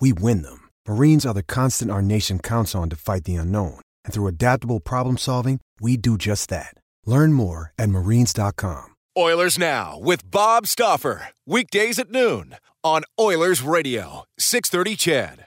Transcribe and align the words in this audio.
we 0.00 0.12
win 0.14 0.42
them. 0.42 0.70
Marines 0.88 1.26
are 1.26 1.34
the 1.34 1.42
constant 1.42 1.90
our 1.90 2.00
nation 2.00 2.38
counts 2.38 2.74
on 2.74 2.88
to 2.88 2.96
fight 2.96 3.24
the 3.24 3.36
unknown. 3.36 3.80
And 4.04 4.14
through 4.14 4.28
adaptable 4.28 4.80
problem 4.80 5.18
solving, 5.18 5.60
we 5.80 5.96
do 5.96 6.16
just 6.16 6.48
that. 6.48 6.74
Learn 7.04 7.34
more 7.34 7.72
at 7.78 7.90
marines.com. 7.90 8.94
Oilers 9.16 9.58
Now 9.58 9.98
with 10.00 10.28
Bob 10.30 10.66
Stauffer. 10.66 11.28
Weekdays 11.46 11.98
at 11.98 12.10
noon 12.10 12.56
on 12.82 13.02
Oilers 13.18 13.62
Radio, 13.62 14.24
630 14.38 14.96
CHED. 14.96 15.46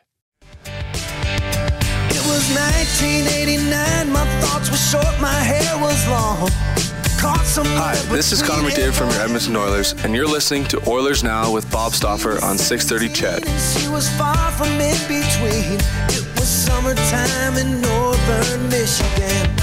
It 2.10 2.26
was 2.26 2.48
1989, 2.56 4.12
my 4.12 4.26
thoughts 4.42 4.72
were 4.72 4.78
short, 4.78 5.20
my 5.22 5.34
hair 5.34 5.78
was 5.80 6.08
long. 6.08 6.87
Hi, 7.20 7.96
this 8.14 8.32
is 8.32 8.44
Connor 8.44 8.70
McDavid 8.70 8.94
from 8.94 9.10
your 9.10 9.20
Edmonton 9.22 9.56
Oilers, 9.56 9.94
and 10.04 10.14
you're 10.14 10.28
listening 10.28 10.66
to 10.66 10.90
Oilers 10.90 11.24
Now 11.24 11.52
with 11.52 11.70
Bob 11.72 11.94
Stauffer 11.94 12.44
on 12.44 12.58
630 12.60 13.14
CHED. 13.14 13.44
She 13.60 13.88
was 13.88 14.08
far 14.18 14.52
from 14.52 14.70
in 14.80 14.98
between. 15.08 15.80
It 16.10 16.26
was 16.36 16.48
summertime 16.48 17.58
in 17.58 17.82
northern 17.82 18.70
Michigan. 18.70 19.57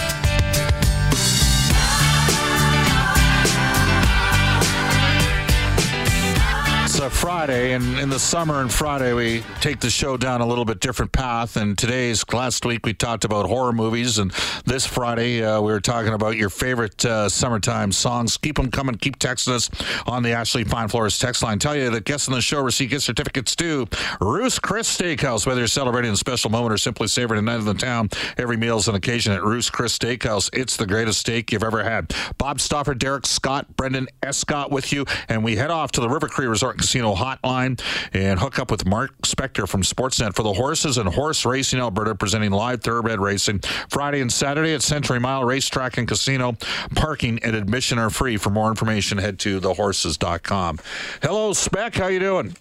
Friday, 7.14 7.72
and 7.72 7.98
in 7.98 8.10
the 8.10 8.18
summer 8.18 8.60
and 8.60 8.70
Friday, 8.70 9.14
we 9.14 9.42
take 9.60 9.80
the 9.80 9.88
show 9.88 10.16
down 10.16 10.40
a 10.42 10.46
little 10.46 10.64
bit 10.64 10.80
different 10.80 11.12
path. 11.12 11.56
And 11.56 11.78
today's 11.78 12.24
last 12.32 12.66
week, 12.66 12.84
we 12.84 12.92
talked 12.92 13.24
about 13.24 13.46
horror 13.46 13.72
movies, 13.72 14.18
and 14.18 14.30
this 14.66 14.84
Friday, 14.84 15.42
uh, 15.42 15.60
we 15.60 15.72
were 15.72 15.80
talking 15.80 16.12
about 16.12 16.36
your 16.36 16.50
favorite 16.50 17.02
uh, 17.04 17.28
summertime 17.28 17.92
songs. 17.92 18.36
Keep 18.36 18.56
them 18.56 18.70
coming. 18.70 18.96
Keep 18.96 19.18
texting 19.18 19.52
us 19.54 19.70
on 20.06 20.22
the 20.22 20.32
Ashley 20.32 20.64
Fine 20.64 20.88
Floors 20.88 21.18
text 21.18 21.42
line. 21.42 21.58
Tell 21.58 21.74
you 21.74 21.88
that 21.90 22.04
guests 22.04 22.28
on 22.28 22.34
the 22.34 22.42
show 22.42 22.60
receive 22.60 22.90
gift 22.90 23.04
certificates 23.04 23.56
to 23.56 23.86
Ruth's 24.20 24.58
Chris 24.58 24.94
Steakhouse. 24.94 25.46
Whether 25.46 25.60
you're 25.60 25.68
celebrating 25.68 26.12
a 26.12 26.16
special 26.16 26.50
moment 26.50 26.74
or 26.74 26.78
simply 26.78 27.08
savoring 27.08 27.38
a 27.38 27.42
night 27.42 27.60
in 27.60 27.64
the 27.64 27.74
town, 27.74 28.10
every 28.36 28.56
meal 28.56 28.76
is 28.76 28.88
an 28.88 28.96
occasion 28.96 29.32
at 29.32 29.42
Ruth's 29.42 29.70
Chris 29.70 29.96
Steakhouse. 29.96 30.50
It's 30.52 30.76
the 30.76 30.86
greatest 30.86 31.20
steak 31.20 31.52
you've 31.52 31.64
ever 31.64 31.84
had. 31.84 32.14
Bob 32.36 32.60
Stauffer, 32.60 32.94
Derek 32.94 33.24
Scott, 33.24 33.76
Brendan 33.76 34.08
Escott 34.22 34.70
with 34.70 34.92
you, 34.92 35.06
and 35.28 35.42
we 35.42 35.56
head 35.56 35.70
off 35.70 35.92
to 35.92 36.00
the 36.00 36.08
River 36.08 36.28
Cree 36.28 36.46
Resort 36.46 36.78
Casino 36.78 37.03
hotline 37.12 37.80
and 38.12 38.38
hook 38.38 38.60
up 38.60 38.70
with 38.70 38.86
Mark 38.86 39.10
Spector 39.22 39.68
from 39.68 39.82
Sportsnet 39.82 40.36
for 40.36 40.44
the 40.44 40.52
Horses 40.52 40.96
and 40.96 41.08
Horse 41.08 41.44
Racing 41.44 41.80
Alberta, 41.80 42.14
presenting 42.14 42.52
live 42.52 42.82
thoroughbred 42.82 43.18
racing 43.18 43.58
Friday 43.88 44.20
and 44.20 44.32
Saturday 44.32 44.74
at 44.74 44.82
Century 44.82 45.18
Mile 45.18 45.44
Racetrack 45.44 45.98
and 45.98 46.06
Casino. 46.06 46.56
Parking 46.94 47.40
and 47.42 47.56
admission 47.56 47.98
are 47.98 48.10
free. 48.10 48.36
For 48.36 48.50
more 48.50 48.68
information, 48.70 49.18
head 49.18 49.40
to 49.40 49.60
thehorses.com. 49.60 50.78
Hello, 51.20 51.52
Spec. 51.52 51.96
How 51.96 52.06
you 52.06 52.20
doing? 52.20 52.54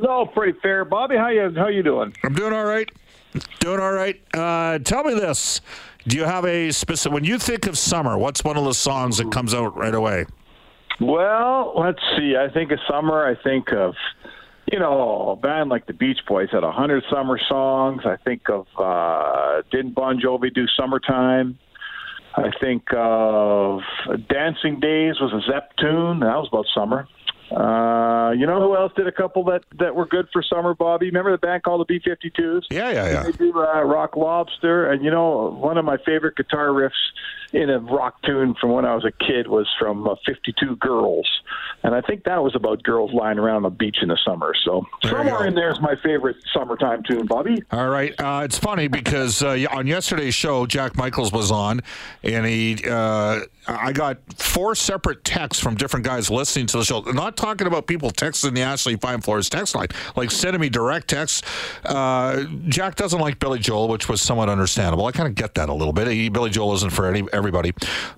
No, 0.00 0.26
pretty 0.26 0.58
fair, 0.60 0.84
Bobby. 0.84 1.16
How 1.16 1.28
you 1.28 1.52
how 1.56 1.68
you 1.68 1.82
doing? 1.82 2.14
I'm 2.24 2.34
doing 2.34 2.52
all 2.52 2.64
right. 2.64 2.90
Doing 3.60 3.80
all 3.80 3.92
right. 3.92 4.20
Uh, 4.34 4.78
tell 4.78 5.04
me 5.04 5.14
this: 5.14 5.60
Do 6.06 6.16
you 6.16 6.24
have 6.24 6.44
a 6.44 6.70
specific? 6.70 7.14
When 7.14 7.24
you 7.24 7.38
think 7.38 7.66
of 7.66 7.78
summer, 7.78 8.18
what's 8.18 8.44
one 8.44 8.56
of 8.56 8.64
the 8.64 8.74
songs 8.74 9.18
that 9.18 9.30
comes 9.30 9.54
out 9.54 9.76
right 9.76 9.94
away? 9.94 10.26
Well, 11.00 11.74
let's 11.76 12.00
see. 12.16 12.36
I 12.36 12.48
think 12.52 12.72
of 12.72 12.78
summer. 12.88 13.26
I 13.26 13.40
think 13.42 13.72
of 13.72 13.94
you 14.72 14.78
know 14.78 15.30
a 15.30 15.36
band 15.36 15.70
like 15.70 15.86
the 15.86 15.92
Beach 15.92 16.20
Boys 16.26 16.48
had 16.50 16.64
a 16.64 16.72
hundred 16.72 17.04
summer 17.10 17.38
songs. 17.48 18.02
I 18.04 18.16
think 18.16 18.48
of 18.48 18.66
uh, 18.78 19.62
didn't 19.70 19.94
Bon 19.94 20.18
Jovi 20.18 20.52
do 20.52 20.66
"Summertime"? 20.78 21.58
I 22.34 22.50
think 22.60 22.84
of 22.94 23.80
"Dancing 24.28 24.80
Days" 24.80 25.20
was 25.20 25.32
a 25.32 25.40
Zepp 25.50 25.76
tune. 25.76 26.20
That 26.20 26.36
was 26.36 26.48
about 26.50 26.66
summer. 26.74 27.08
Uh, 27.50 28.32
you 28.32 28.44
know 28.44 28.60
who 28.60 28.76
else 28.76 28.92
did 28.96 29.06
a 29.06 29.12
couple 29.12 29.44
that, 29.44 29.62
that 29.78 29.94
were 29.94 30.06
good 30.06 30.26
for 30.32 30.42
summer, 30.42 30.74
Bobby? 30.74 31.06
Remember 31.06 31.30
the 31.30 31.38
band 31.38 31.62
called 31.62 31.80
the 31.80 31.84
B 31.84 32.00
52s? 32.04 32.62
Yeah, 32.70 32.90
yeah, 32.90 33.08
yeah. 33.08 33.22
They 33.22 33.32
do 33.32 33.56
uh, 33.56 33.82
Rock 33.82 34.16
Lobster. 34.16 34.90
And, 34.90 35.04
you 35.04 35.12
know, 35.12 35.56
one 35.60 35.78
of 35.78 35.84
my 35.84 35.96
favorite 36.04 36.34
guitar 36.36 36.68
riffs 36.68 36.90
in 37.52 37.70
a 37.70 37.78
rock 37.78 38.22
tune 38.22 38.54
from 38.60 38.72
when 38.72 38.84
I 38.84 38.94
was 38.94 39.04
a 39.04 39.12
kid 39.24 39.48
was 39.48 39.68
from 39.78 40.06
uh, 40.06 40.14
52 40.26 40.76
Girls. 40.76 41.28
And 41.82 41.94
I 41.94 42.00
think 42.00 42.24
that 42.24 42.42
was 42.42 42.54
about 42.56 42.82
girls 42.82 43.12
lying 43.12 43.38
around 43.38 43.62
the 43.62 43.70
beach 43.70 43.98
in 44.02 44.08
the 44.08 44.18
summer. 44.24 44.54
So 44.64 44.84
There 45.02 45.12
somewhere 45.12 45.46
in 45.46 45.54
there 45.54 45.70
is 45.70 45.80
my 45.80 45.94
favorite 46.02 46.36
summertime 46.52 47.02
tune, 47.04 47.26
Bobby. 47.26 47.62
All 47.70 47.88
right. 47.88 48.12
Uh, 48.18 48.42
it's 48.44 48.58
funny 48.58 48.88
because 48.88 49.42
uh, 49.42 49.66
on 49.70 49.86
yesterday's 49.86 50.34
show, 50.34 50.66
Jack 50.66 50.96
Michaels 50.96 51.32
was 51.32 51.50
on, 51.50 51.80
and 52.24 52.44
he, 52.44 52.82
uh, 52.88 53.40
I 53.68 53.92
got 53.92 54.18
four 54.36 54.74
separate 54.74 55.24
texts 55.24 55.62
from 55.62 55.76
different 55.76 56.04
guys 56.04 56.30
listening 56.30 56.66
to 56.68 56.78
the 56.78 56.84
show. 56.84 57.00
Not 57.00 57.36
talking 57.36 57.66
about 57.66 57.86
people 57.86 58.10
texting 58.10 58.54
the 58.54 58.62
Ashley 58.62 58.96
Fine 58.96 59.20
Floors 59.20 59.48
text 59.48 59.74
line, 59.74 59.88
like 60.16 60.30
sending 60.30 60.60
me 60.60 60.68
direct 60.68 61.08
texts. 61.08 61.42
Uh, 61.84 62.44
Jack 62.68 62.96
doesn't 62.96 63.20
like 63.20 63.38
Billy 63.38 63.58
Joel, 63.58 63.88
which 63.88 64.08
was 64.08 64.20
somewhat 64.20 64.48
understandable. 64.48 65.06
I 65.06 65.12
kind 65.12 65.28
of 65.28 65.34
get 65.34 65.54
that 65.54 65.68
a 65.68 65.74
little 65.74 65.92
bit. 65.92 66.08
He, 66.08 66.28
Billy 66.28 66.50
Joel 66.50 66.74
isn't 66.74 66.90
for 66.90 67.08
any, 67.08 67.28
everybody, 67.36 67.72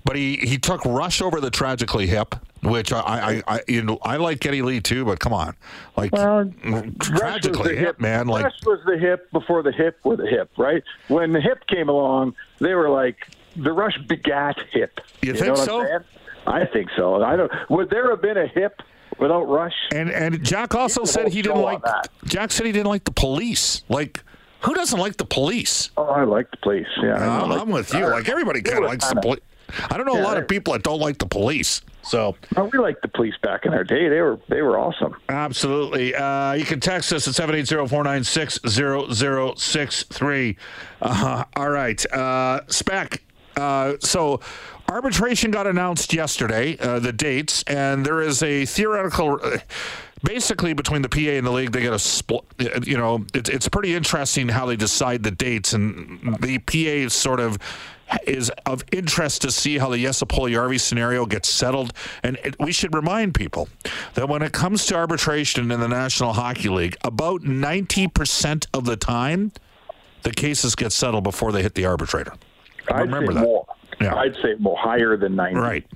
but 0.04 0.16
he 0.16 0.36
he 0.36 0.58
took 0.58 0.84
Rush 0.84 1.20
over 1.20 1.40
the 1.40 1.50
Tragically 1.50 2.06
Hip, 2.06 2.34
which 2.62 2.92
I, 2.92 3.42
I, 3.48 3.56
I 3.56 3.60
you 3.68 3.82
know 3.82 3.98
I 4.02 4.16
like 4.16 4.40
Geddy 4.40 4.62
Lee 4.62 4.80
too, 4.80 5.04
but 5.04 5.20
come 5.20 5.32
on, 5.32 5.56
like 5.96 6.12
Tragically 6.12 7.74
the 7.74 7.80
Hip, 7.80 8.00
man, 8.00 8.28
like. 8.28 8.44
Rush 8.44 8.64
was 8.64 8.80
the 8.86 8.98
hip 8.98 9.30
before 9.32 9.62
the 9.62 9.72
hip 9.72 9.98
were 10.04 10.16
the 10.16 10.26
hip, 10.26 10.50
right? 10.56 10.82
When 11.08 11.32
the 11.32 11.40
hip 11.40 11.66
came 11.66 11.88
along, 11.88 12.34
they 12.60 12.74
were 12.74 12.88
like 12.88 13.16
the 13.56 13.72
Rush 13.72 13.98
begat 14.08 14.58
hip. 14.70 15.00
You 15.22 15.32
know 15.32 15.38
think 15.38 15.56
so? 15.56 16.00
I 16.46 16.64
think 16.64 16.88
so. 16.96 17.22
I 17.22 17.36
don't. 17.36 17.50
Would 17.68 17.90
there 17.90 18.10
have 18.10 18.22
been 18.22 18.38
a 18.38 18.46
hip 18.46 18.80
without 19.18 19.44
Rush? 19.44 19.74
And 19.92 20.10
and 20.10 20.42
Jack 20.42 20.74
also 20.74 21.04
said 21.04 21.28
he 21.28 21.42
didn't 21.42 21.60
like. 21.62 21.82
Jack 22.24 22.52
said 22.52 22.66
he 22.66 22.72
didn't 22.72 22.88
like 22.88 23.04
the 23.04 23.12
police. 23.12 23.82
Like, 23.88 24.22
who 24.60 24.74
doesn't 24.74 24.98
like 24.98 25.16
the 25.16 25.24
police? 25.24 25.90
Oh, 25.96 26.04
I 26.04 26.24
like 26.24 26.50
the 26.50 26.56
police. 26.58 26.86
Yeah, 27.02 27.42
like 27.44 27.60
I'm 27.62 27.70
with 27.70 27.92
you. 27.92 28.00
guitar. 28.00 28.12
Like 28.12 28.28
everybody 28.28 28.62
kind 28.62 28.84
of 28.84 28.90
likes 28.90 29.08
the 29.08 29.20
police. 29.20 29.40
I 29.90 29.96
don't 29.98 30.06
know 30.06 30.18
a 30.18 30.24
lot 30.24 30.38
of 30.38 30.48
people 30.48 30.72
that 30.72 30.82
don't 30.82 30.98
like 31.00 31.18
the 31.18 31.26
police. 31.26 31.82
So 32.02 32.36
Oh, 32.56 32.64
we 32.64 32.78
liked 32.78 33.02
the 33.02 33.08
police 33.08 33.34
back 33.42 33.66
in 33.66 33.74
our 33.74 33.84
day. 33.84 34.08
They 34.08 34.20
were 34.22 34.38
they 34.48 34.62
were 34.62 34.78
awesome. 34.78 35.14
absolutely, 35.28 36.14
uh, 36.14 36.52
you 36.54 36.64
can 36.64 36.80
text 36.80 37.12
us 37.12 37.28
at 37.28 37.34
seven 37.34 37.54
eight 37.54 37.66
zero 37.66 37.86
four 37.86 38.02
nine 38.02 38.24
six 38.24 38.58
zero 38.66 39.10
zero 39.12 39.54
six 39.56 40.04
three. 40.04 40.56
Uh, 41.02 41.44
all 41.54 41.68
right, 41.70 42.02
uh, 42.12 42.60
spec. 42.68 43.22
Uh, 43.56 43.94
so 44.00 44.40
arbitration 44.88 45.50
got 45.50 45.66
announced 45.66 46.14
yesterday, 46.14 46.78
uh, 46.78 46.98
the 46.98 47.12
dates, 47.12 47.62
and 47.64 48.06
there 48.06 48.22
is 48.22 48.42
a 48.42 48.64
theoretical. 48.64 49.38
Basically, 50.24 50.72
between 50.72 51.02
the 51.02 51.08
PA 51.08 51.18
and 51.18 51.46
the 51.46 51.50
league, 51.50 51.72
they 51.72 51.80
get 51.82 51.92
a 51.92 51.98
split. 51.98 52.44
You 52.86 52.96
know, 52.96 53.24
it's 53.34 53.48
it's 53.48 53.68
pretty 53.68 53.94
interesting 53.94 54.48
how 54.48 54.66
they 54.66 54.76
decide 54.76 55.22
the 55.22 55.30
dates, 55.30 55.72
and 55.72 56.36
the 56.40 56.58
PA 56.58 56.74
is 56.76 57.14
sort 57.14 57.40
of 57.40 57.58
is 58.26 58.50
of 58.64 58.82
interest 58.90 59.42
to 59.42 59.50
see 59.50 59.76
how 59.78 59.90
the 59.90 59.98
Jesse 60.02 60.24
Puljujarvi 60.24 60.80
scenario 60.80 61.26
gets 61.26 61.48
settled. 61.48 61.92
And 62.22 62.38
it, 62.42 62.56
we 62.58 62.72
should 62.72 62.94
remind 62.94 63.34
people 63.34 63.68
that 64.14 64.28
when 64.28 64.42
it 64.42 64.52
comes 64.52 64.86
to 64.86 64.96
arbitration 64.96 65.70
in 65.70 65.78
the 65.80 65.88
National 65.88 66.32
Hockey 66.32 66.68
League, 66.68 66.96
about 67.04 67.42
ninety 67.42 68.08
percent 68.08 68.66
of 68.74 68.84
the 68.86 68.96
time, 68.96 69.52
the 70.22 70.30
cases 70.32 70.74
get 70.74 70.90
settled 70.92 71.24
before 71.24 71.52
they 71.52 71.62
hit 71.62 71.74
the 71.74 71.84
arbitrator. 71.86 72.32
I'd 72.90 73.00
Remember 73.02 73.32
say 73.32 73.38
that. 73.40 73.44
more. 73.44 73.66
Yeah. 74.00 74.14
I'd 74.14 74.34
say 74.36 74.54
more 74.58 74.76
higher 74.78 75.16
than 75.16 75.36
ninety. 75.36 75.58
Right. 75.60 75.86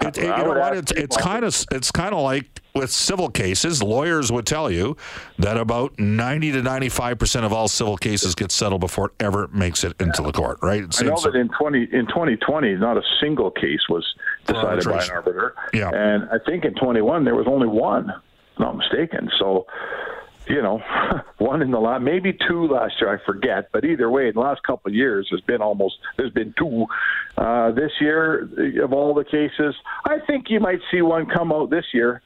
It, 0.00 0.18
it- 0.18 0.22
you 0.24 0.28
know 0.28 0.54
what? 0.58 0.76
It's 0.76 0.92
it's 0.92 1.16
kind 1.16 1.44
of 1.44 1.64
it's 1.70 1.90
kind 1.90 2.14
of 2.14 2.20
like 2.22 2.46
with 2.74 2.90
civil 2.90 3.28
cases. 3.28 3.82
Lawyers 3.82 4.32
would 4.32 4.46
tell 4.46 4.70
you 4.70 4.96
that 5.38 5.56
about 5.58 5.98
ninety 5.98 6.50
to 6.52 6.62
ninety 6.62 6.88
five 6.88 7.18
percent 7.18 7.44
of 7.44 7.52
all 7.52 7.68
civil 7.68 7.96
cases 7.96 8.34
get 8.34 8.50
settled 8.50 8.80
before 8.80 9.06
it 9.06 9.12
ever 9.24 9.48
makes 9.48 9.84
it 9.84 9.94
into 10.00 10.22
the 10.22 10.32
court. 10.32 10.58
Right? 10.62 10.82
I 10.98 11.04
know 11.04 11.16
Same 11.16 11.32
that 11.32 11.38
in 11.38 11.48
twenty 11.58 11.88
in 11.92 12.06
twenty 12.06 12.36
twenty, 12.36 12.74
not 12.76 12.96
a 12.96 13.02
single 13.20 13.50
case 13.50 13.80
was 13.88 14.06
decided 14.46 14.84
by 14.84 15.04
an 15.04 15.10
arbiter. 15.10 15.54
Yeah. 15.74 15.90
and 15.92 16.24
I 16.30 16.38
think 16.44 16.64
in 16.64 16.74
twenty 16.74 17.02
one 17.02 17.24
there 17.24 17.34
was 17.34 17.46
only 17.46 17.68
one, 17.68 18.08
if 18.10 18.14
I'm 18.58 18.64
not 18.64 18.76
mistaken. 18.78 19.30
So, 19.38 19.66
you 20.52 20.60
know, 20.60 20.82
one 21.38 21.62
in 21.62 21.70
the 21.70 21.80
last, 21.80 22.02
maybe 22.02 22.36
two 22.46 22.68
last 22.68 22.94
year, 23.00 23.14
I 23.14 23.24
forget. 23.24 23.70
But 23.72 23.86
either 23.86 24.10
way, 24.10 24.28
in 24.28 24.34
the 24.34 24.40
last 24.40 24.62
couple 24.62 24.90
of 24.90 24.94
years, 24.94 25.26
there's 25.30 25.40
been 25.42 25.62
almost 25.62 25.96
there's 26.18 26.32
been 26.32 26.54
two. 26.58 26.86
Uh, 27.38 27.72
this 27.72 27.92
year, 28.00 28.48
of 28.84 28.92
all 28.92 29.14
the 29.14 29.24
cases, 29.24 29.74
I 30.04 30.18
think 30.26 30.50
you 30.50 30.60
might 30.60 30.80
see 30.90 31.00
one 31.00 31.26
come 31.26 31.50
out 31.52 31.70
this 31.70 31.86
year. 31.94 32.20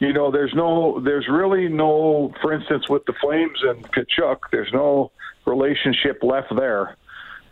you 0.00 0.12
know, 0.12 0.32
there's 0.32 0.52
no, 0.54 1.00
there's 1.00 1.28
really 1.28 1.68
no, 1.68 2.34
for 2.42 2.52
instance, 2.52 2.88
with 2.88 3.04
the 3.06 3.14
Flames 3.20 3.58
and 3.62 3.84
Tkachuk, 3.92 4.38
there's 4.50 4.72
no 4.72 5.12
relationship 5.46 6.22
left 6.22 6.54
there 6.56 6.96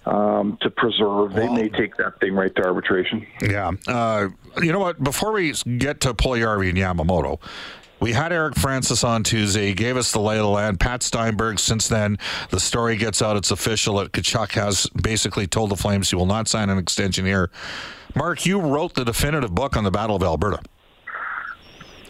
um, 0.06 0.58
to 0.62 0.70
preserve. 0.70 1.34
They 1.34 1.49
may 1.49 1.69
take 1.69 1.96
that 1.96 2.19
thing 2.20 2.34
right 2.34 2.55
to 2.56 2.64
arbitration. 2.64 3.26
Yeah. 3.40 3.73
Uh, 3.87 4.28
you 4.61 4.73
know 4.73 4.81
what? 4.81 5.02
Before 5.02 5.32
we 5.32 5.52
get 5.78 6.00
to 6.02 6.14
Puljujarvi 6.14 6.69
and 6.69 6.78
Yamamoto, 6.78 7.40
we 8.00 8.12
had 8.12 8.32
Eric 8.32 8.56
Francis 8.56 9.04
on 9.04 9.22
Tuesday. 9.22 9.69
He 9.69 9.75
gave 9.75 9.96
us 9.96 10.12
the 10.12 10.20
lay 10.20 10.37
of 10.37 10.43
the 10.43 10.48
land. 10.48 10.81
Pat 10.81 11.02
Steinberg, 11.02 11.58
since 11.58 11.88
then, 11.88 12.19
the 12.50 12.60
story 12.60 12.96
gets 12.96 13.22
out. 13.22 13.37
It's 13.37 13.50
official 13.50 13.98
uh, 13.98 14.04
that 14.04 14.12
Tkachuk 14.12 14.52
has 14.52 14.87
basically 15.00 15.46
told 15.46 15.70
the 15.70 15.76
Flames 15.76 16.10
he 16.10 16.16
will 16.16 16.26
not 16.26 16.48
sign 16.48 16.69
an 16.69 16.78
extension 16.78 17.25
here. 17.25 17.50
Mark, 18.14 18.46
you 18.46 18.60
wrote 18.60 18.94
the 18.94 19.04
definitive 19.04 19.54
book 19.54 19.76
on 19.76 19.84
the 19.84 19.90
Battle 19.90 20.16
of 20.16 20.22
Alberta. 20.22 20.60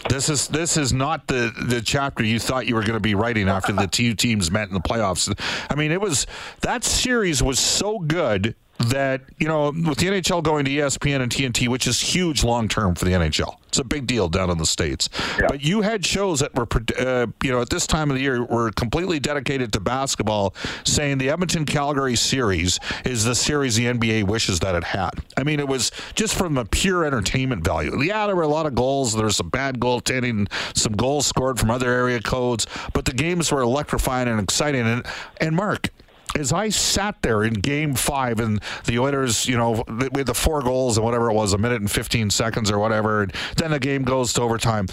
This 0.08 0.28
is 0.28 0.46
this 0.48 0.76
is 0.76 0.92
not 0.92 1.26
the 1.26 1.52
the 1.66 1.80
chapter 1.80 2.22
you 2.22 2.38
thought 2.38 2.66
you 2.66 2.76
were 2.76 2.82
going 2.82 2.94
to 2.94 3.00
be 3.00 3.16
writing 3.16 3.48
after 3.48 3.72
the 3.72 3.88
two 3.88 4.14
teams 4.14 4.52
met 4.52 4.68
in 4.68 4.74
the 4.74 4.80
playoffs. 4.80 5.32
I 5.68 5.74
mean, 5.74 5.90
it 5.90 6.00
was 6.00 6.28
that 6.60 6.84
series 6.84 7.42
was 7.42 7.58
so 7.58 7.98
good 7.98 8.54
that 8.78 9.22
you 9.38 9.48
know 9.48 9.66
with 9.70 9.98
the 9.98 10.06
NHL 10.06 10.42
going 10.42 10.64
to 10.64 10.70
ESPN 10.70 11.20
and 11.20 11.32
TNT, 11.32 11.68
which 11.68 11.86
is 11.86 12.00
huge 12.00 12.44
long 12.44 12.68
term 12.68 12.94
for 12.94 13.04
the 13.04 13.12
NHL. 13.12 13.56
It's 13.68 13.78
a 13.78 13.84
big 13.84 14.06
deal 14.06 14.28
down 14.28 14.50
in 14.50 14.58
the 14.58 14.66
states. 14.66 15.08
Yeah. 15.38 15.48
But 15.48 15.62
you 15.62 15.82
had 15.82 16.04
shows 16.04 16.40
that 16.40 16.54
were 16.54 16.66
uh, 16.98 17.26
you 17.42 17.50
know 17.50 17.60
at 17.60 17.70
this 17.70 17.86
time 17.86 18.10
of 18.10 18.16
the 18.16 18.22
year 18.22 18.44
were 18.44 18.70
completely 18.72 19.18
dedicated 19.18 19.72
to 19.74 19.80
basketball, 19.80 20.54
saying 20.84 21.18
the 21.18 21.30
Edmonton 21.30 21.64
Calgary 21.64 22.16
series 22.16 22.78
is 23.04 23.24
the 23.24 23.34
series 23.34 23.76
the 23.76 23.86
NBA 23.86 24.24
wishes 24.24 24.60
that 24.60 24.74
it 24.74 24.84
had. 24.84 25.10
I 25.36 25.42
mean, 25.42 25.60
it 25.60 25.68
was 25.68 25.90
just 26.14 26.34
from 26.34 26.58
a 26.58 26.64
pure 26.64 27.04
entertainment 27.04 27.64
value. 27.64 28.02
Yeah, 28.02 28.26
there 28.26 28.36
were 28.36 28.42
a 28.42 28.48
lot 28.48 28.66
of 28.66 28.74
goals. 28.74 29.14
There 29.14 29.24
was 29.24 29.36
some 29.36 29.48
bad 29.48 29.80
goaltending, 29.80 30.50
some 30.76 30.92
goals 30.92 31.26
scored 31.26 31.58
from 31.58 31.70
other 31.70 31.90
area 31.90 32.20
codes, 32.20 32.66
but 32.92 33.04
the 33.04 33.12
games 33.12 33.50
were 33.50 33.60
electrifying 33.60 34.28
and 34.28 34.40
exciting. 34.40 34.86
And 34.86 35.06
and 35.40 35.56
Mark 35.56 35.90
as 36.36 36.52
I 36.52 36.68
sat 36.68 37.22
there 37.22 37.42
in 37.42 37.54
game 37.54 37.94
five 37.94 38.40
and 38.40 38.62
the 38.84 38.98
Oilers, 38.98 39.46
you 39.46 39.56
know, 39.56 39.84
with 39.88 40.26
the 40.26 40.34
four 40.34 40.62
goals 40.62 40.96
and 40.96 41.04
whatever 41.04 41.30
it 41.30 41.34
was, 41.34 41.52
a 41.52 41.58
minute 41.58 41.80
and 41.80 41.90
15 41.90 42.30
seconds 42.30 42.70
or 42.70 42.78
whatever, 42.78 43.22
and 43.22 43.32
then 43.56 43.70
the 43.70 43.78
game 43.78 44.04
goes 44.04 44.32
to 44.34 44.42
overtime. 44.42 44.86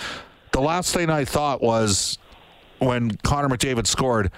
The 0.52 0.62
last 0.62 0.94
thing 0.94 1.10
I 1.10 1.26
thought 1.26 1.62
was 1.62 2.18
when 2.80 3.18
Connor 3.18 3.50
McDavid 3.50 3.88
scored, 3.88 4.32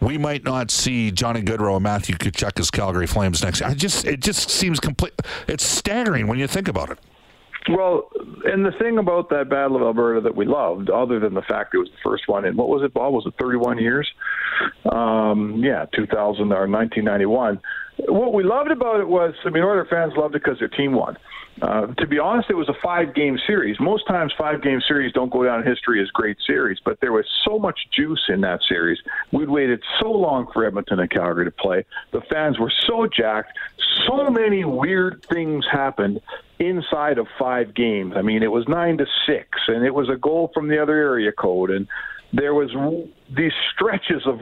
we 0.00 0.16
might 0.16 0.44
not 0.44 0.70
see 0.70 1.10
Johnny 1.10 1.42
Gaudreau 1.42 1.76
and 1.76 1.82
Matthew 1.82 2.16
Tkachuk 2.16 2.58
as 2.58 2.70
Calgary 2.70 3.06
Flames 3.06 3.42
next 3.42 3.60
year. 3.60 3.68
I 3.68 3.74
just, 3.74 4.06
it 4.06 4.20
just 4.20 4.50
seems 4.50 4.80
complete. 4.80 5.12
It's 5.46 5.64
staggering 5.64 6.26
when 6.26 6.38
you 6.38 6.46
think 6.46 6.68
about 6.68 6.90
it. 6.90 6.98
Well, 7.68 8.08
and 8.44 8.64
the 8.64 8.72
thing 8.78 8.98
about 8.98 9.28
that 9.30 9.50
Battle 9.50 9.76
of 9.76 9.82
Alberta 9.82 10.22
that 10.22 10.34
we 10.34 10.46
loved, 10.46 10.88
other 10.88 11.20
than 11.20 11.34
the 11.34 11.42
fact 11.42 11.74
it 11.74 11.78
was 11.78 11.90
the 11.90 12.10
first 12.10 12.26
one 12.26 12.44
in 12.46 12.56
what 12.56 12.68
was 12.68 12.82
it, 12.82 12.94
Bob? 12.94 13.12
Was 13.12 13.26
it 13.26 13.34
31 13.38 13.78
years? 13.78 14.10
Um, 14.90 15.60
yeah, 15.62 15.84
2000 15.94 16.52
or 16.52 16.66
1991. 16.66 17.60
What 17.96 18.32
we 18.32 18.42
loved 18.42 18.70
about 18.70 19.00
it 19.00 19.08
was, 19.08 19.34
I 19.44 19.50
mean, 19.50 19.62
other 19.62 19.84
fans 19.84 20.14
loved 20.16 20.34
it 20.34 20.42
because 20.42 20.58
their 20.58 20.68
team 20.68 20.92
won. 20.92 21.16
Uh, 21.60 21.88
to 21.94 22.06
be 22.06 22.18
honest, 22.18 22.48
it 22.48 22.54
was 22.54 22.68
a 22.70 22.74
five-game 22.82 23.38
series. 23.46 23.78
Most 23.78 24.06
times, 24.06 24.32
five-game 24.38 24.80
series 24.86 25.12
don't 25.12 25.30
go 25.30 25.44
down 25.44 25.60
in 25.60 25.66
history 25.66 26.00
as 26.00 26.08
great 26.10 26.38
series, 26.46 26.78
but 26.82 27.00
there 27.00 27.12
was 27.12 27.26
so 27.44 27.58
much 27.58 27.78
juice 27.90 28.24
in 28.28 28.40
that 28.40 28.60
series. 28.66 28.98
We'd 29.30 29.50
waited 29.50 29.82
so 30.00 30.10
long 30.10 30.46
for 30.52 30.64
Edmonton 30.64 31.00
and 31.00 31.10
Calgary 31.10 31.44
to 31.44 31.50
play. 31.50 31.84
The 32.12 32.22
fans 32.22 32.58
were 32.58 32.72
so 32.86 33.06
jacked. 33.06 33.58
So 34.06 34.30
many 34.30 34.64
weird 34.64 35.22
things 35.28 35.66
happened 35.70 36.20
inside 36.58 37.18
of 37.18 37.26
five 37.38 37.74
games. 37.74 38.14
I 38.16 38.22
mean, 38.22 38.42
it 38.42 38.52
was 38.52 38.66
nine 38.66 38.96
to 38.98 39.06
six, 39.26 39.58
and 39.68 39.84
it 39.84 39.94
was 39.94 40.08
a 40.08 40.16
goal 40.16 40.50
from 40.54 40.68
the 40.68 40.80
other 40.80 40.94
area 40.94 41.32
code, 41.32 41.70
and 41.70 41.88
there 42.32 42.54
was 42.54 42.70
these 43.36 43.52
stretches 43.74 44.22
of 44.26 44.40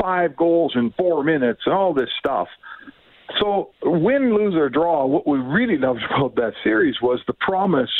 five 0.00 0.36
goals 0.36 0.72
in 0.74 0.92
four 0.92 1.24
minutes, 1.24 1.62
and 1.64 1.74
all 1.74 1.94
this 1.94 2.10
stuff. 2.18 2.48
So, 3.38 3.70
win, 3.82 4.34
lose, 4.34 4.54
or 4.54 4.68
draw, 4.68 5.06
what 5.06 5.26
we 5.26 5.38
really 5.38 5.78
loved 5.78 6.02
about 6.14 6.34
that 6.36 6.52
series 6.64 6.96
was 7.00 7.20
the 7.26 7.32
promise 7.32 7.90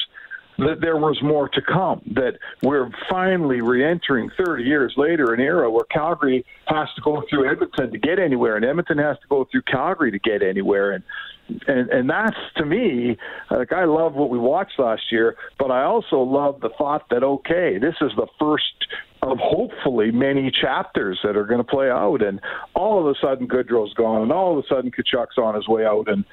that 0.58 0.80
there 0.80 0.96
was 0.96 1.18
more 1.22 1.48
to 1.48 1.62
come, 1.62 2.02
that 2.14 2.38
we're 2.62 2.90
finally 3.08 3.60
re 3.60 3.84
entering 3.84 4.30
30 4.36 4.64
years 4.64 4.92
later 4.96 5.32
an 5.32 5.40
era 5.40 5.70
where 5.70 5.84
Calgary 5.84 6.44
has 6.66 6.88
to 6.96 7.02
go 7.02 7.22
through 7.30 7.50
Edmonton 7.50 7.90
to 7.92 7.98
get 7.98 8.18
anywhere, 8.18 8.56
and 8.56 8.64
Edmonton 8.64 8.98
has 8.98 9.16
to 9.20 9.28
go 9.28 9.46
through 9.50 9.62
Calgary 9.62 10.10
to 10.10 10.18
get 10.18 10.42
anywhere. 10.42 10.92
And 10.92 11.04
and 11.66 11.90
and 11.90 12.10
that's 12.10 12.36
to 12.56 12.64
me 12.64 13.16
like 13.50 13.72
I 13.72 13.84
love 13.84 14.14
what 14.14 14.30
we 14.30 14.38
watched 14.38 14.78
last 14.78 15.10
year, 15.10 15.36
but 15.58 15.70
I 15.70 15.84
also 15.84 16.20
love 16.20 16.60
the 16.60 16.70
thought 16.76 17.08
that 17.10 17.22
okay, 17.22 17.78
this 17.78 17.94
is 18.00 18.12
the 18.16 18.26
first 18.38 18.86
of 19.22 19.38
hopefully 19.38 20.10
many 20.10 20.50
chapters 20.50 21.18
that 21.22 21.36
are 21.36 21.44
going 21.44 21.58
to 21.58 21.64
play 21.64 21.90
out, 21.90 22.22
and 22.22 22.40
all 22.74 23.00
of 23.00 23.06
a 23.06 23.14
sudden 23.20 23.46
Gaudreau's 23.46 23.94
gone, 23.94 24.22
and 24.22 24.32
all 24.32 24.58
of 24.58 24.64
a 24.64 24.68
sudden 24.68 24.90
Tkachuk's 24.90 25.38
on 25.38 25.54
his 25.54 25.68
way 25.68 25.84
out, 25.84 26.08
and 26.08 26.24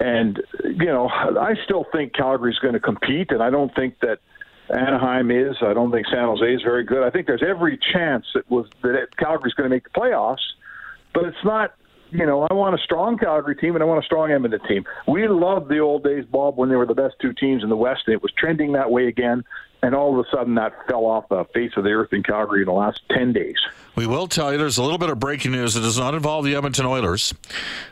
and 0.00 0.42
you 0.64 0.86
know 0.86 1.08
I 1.08 1.54
still 1.64 1.86
think 1.92 2.14
Calgary's 2.14 2.58
going 2.58 2.74
to 2.74 2.80
compete, 2.80 3.30
and 3.30 3.42
I 3.42 3.50
don't 3.50 3.74
think 3.74 4.00
that. 4.00 4.18
Anaheim 4.70 5.30
is. 5.30 5.56
I 5.62 5.72
don't 5.72 5.90
think 5.90 6.06
San 6.08 6.26
Jose 6.26 6.44
is 6.44 6.60
very 6.60 6.84
good. 6.84 7.02
I 7.02 7.08
think 7.08 7.26
there's 7.26 7.42
every 7.42 7.78
chance 7.90 8.26
that 8.34 8.50
was 8.50 8.66
that 8.82 9.16
Calgary's 9.16 9.54
going 9.54 9.70
to 9.70 9.74
make 9.74 9.84
the 9.84 9.98
playoffs, 9.98 10.44
but 11.14 11.24
it's 11.24 11.42
not 11.42 11.72
you 12.10 12.26
know, 12.26 12.46
I 12.50 12.54
want 12.54 12.74
a 12.74 12.82
strong 12.82 13.18
Calgary 13.18 13.56
team 13.56 13.74
and 13.74 13.82
I 13.82 13.86
want 13.86 14.02
a 14.02 14.06
strong 14.06 14.30
Edmonton 14.30 14.60
team. 14.68 14.84
We 15.06 15.28
loved 15.28 15.68
the 15.68 15.78
old 15.78 16.04
days, 16.04 16.24
Bob, 16.30 16.56
when 16.56 16.68
they 16.68 16.76
were 16.76 16.86
the 16.86 16.94
best 16.94 17.14
two 17.20 17.32
teams 17.32 17.62
in 17.62 17.68
the 17.68 17.76
West, 17.76 18.02
and 18.06 18.14
it 18.14 18.22
was 18.22 18.32
trending 18.36 18.72
that 18.72 18.90
way 18.90 19.06
again. 19.08 19.44
And 19.82 19.94
all 19.94 20.18
of 20.18 20.26
a 20.26 20.28
sudden, 20.30 20.56
that 20.56 20.74
fell 20.88 21.06
off 21.06 21.28
the 21.28 21.44
face 21.54 21.72
of 21.76 21.84
the 21.84 21.90
earth 21.90 22.12
in 22.12 22.22
Calgary 22.22 22.62
in 22.62 22.66
the 22.66 22.72
last 22.72 23.00
10 23.10 23.32
days. 23.32 23.56
We 23.98 24.06
will 24.06 24.28
tell 24.28 24.52
you 24.52 24.58
there's 24.58 24.78
a 24.78 24.82
little 24.82 24.98
bit 24.98 25.10
of 25.10 25.18
breaking 25.18 25.50
news. 25.50 25.74
It 25.74 25.80
does 25.80 25.98
not 25.98 26.14
involve 26.14 26.44
the 26.44 26.54
Edmonton 26.54 26.86
Oilers 26.86 27.34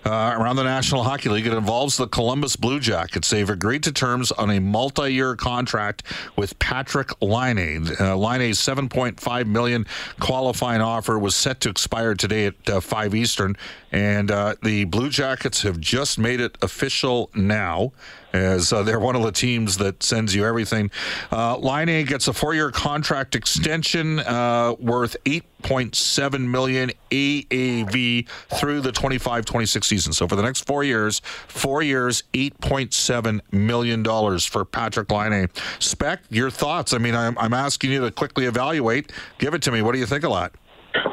uh, 0.05 0.35
around 0.37 0.55
the 0.55 0.63
National 0.63 1.03
Hockey 1.03 1.29
League. 1.29 1.49
It 1.49 1.53
involves 1.53 1.97
the 1.97 2.07
Columbus 2.07 2.55
Blue 2.55 2.79
Jackets. 2.79 3.29
They've 3.29 3.51
agreed 3.51 3.83
to 3.83 3.93
terms 3.93 4.31
on 4.31 4.51
a 4.51 4.61
multi 4.61 5.13
year 5.13 5.35
contract 5.35 6.05
with 6.37 6.57
Patrik 6.61 7.13
Laine. 7.21 7.89
Uh, 7.99 8.17
Laine's 8.17 8.61
7.5 8.61 9.47
million 9.47 9.85
qualifying 10.21 10.81
offer 10.81 11.19
was 11.19 11.35
set 11.35 11.61
to 11.63 11.71
expire 11.71 12.15
today 12.15 12.47
at 12.47 12.71
uh, 12.71 12.81
5 12.81 13.15
Eastern. 13.15 13.57
And 13.91 14.31
uh, 14.31 14.55
the 14.63 14.85
Blue 14.85 15.09
Jackets 15.09 15.63
have 15.63 15.81
just 15.81 16.21
made 16.21 16.41
it 16.41 16.57
official 16.63 17.31
now 17.35 17.91
as 18.33 18.73
uh, 18.73 18.83
they're 18.83 19.01
one 19.01 19.17
of 19.17 19.23
the 19.23 19.33
teams 19.33 19.77
that 19.79 20.03
sends 20.03 20.35
you 20.35 20.45
everything. 20.45 20.91
Uh, 21.31 21.57
Laine 21.59 22.05
gets 22.05 22.29
a 22.29 22.33
four-year 22.33 22.71
contract 22.71 23.35
extension 23.35 24.21
uh, 24.21 24.75
worth 24.79 25.17
8.7 25.25 26.49
million 26.49 26.91
AAV 27.11 28.29
through 28.29 28.81
the 28.81 28.93
25-26 28.93 29.85
season. 29.85 30.13
So 30.13 30.29
for 30.29 30.37
the 30.37 30.43
next 30.43 30.67
four 30.67 30.85
years, 30.85 31.21
four 31.49 31.83
years, 31.83 32.23
8.7 32.33 33.41
million 33.53 34.03
dollars 34.03 34.45
for 34.45 34.65
Patrik 34.65 35.11
Laine. 35.11 35.49
Spec, 35.79 36.21
your 36.31 36.51
thoughts? 36.51 36.93
I 36.93 36.99
mean, 36.99 37.15
I'm, 37.15 37.37
I'm 37.39 37.55
asking 37.55 37.91
you 37.91 38.01
to 38.03 38.11
quickly 38.11 38.47
evaluate. 38.47 39.13
Give 39.39 39.55
it 39.55 39.63
to 39.63 39.73
me. 39.73 39.83
What 39.83 39.93
do 39.93 39.99
you 39.99 40.07
think 40.07 40.25
of 40.25 40.33
that? 40.33 40.53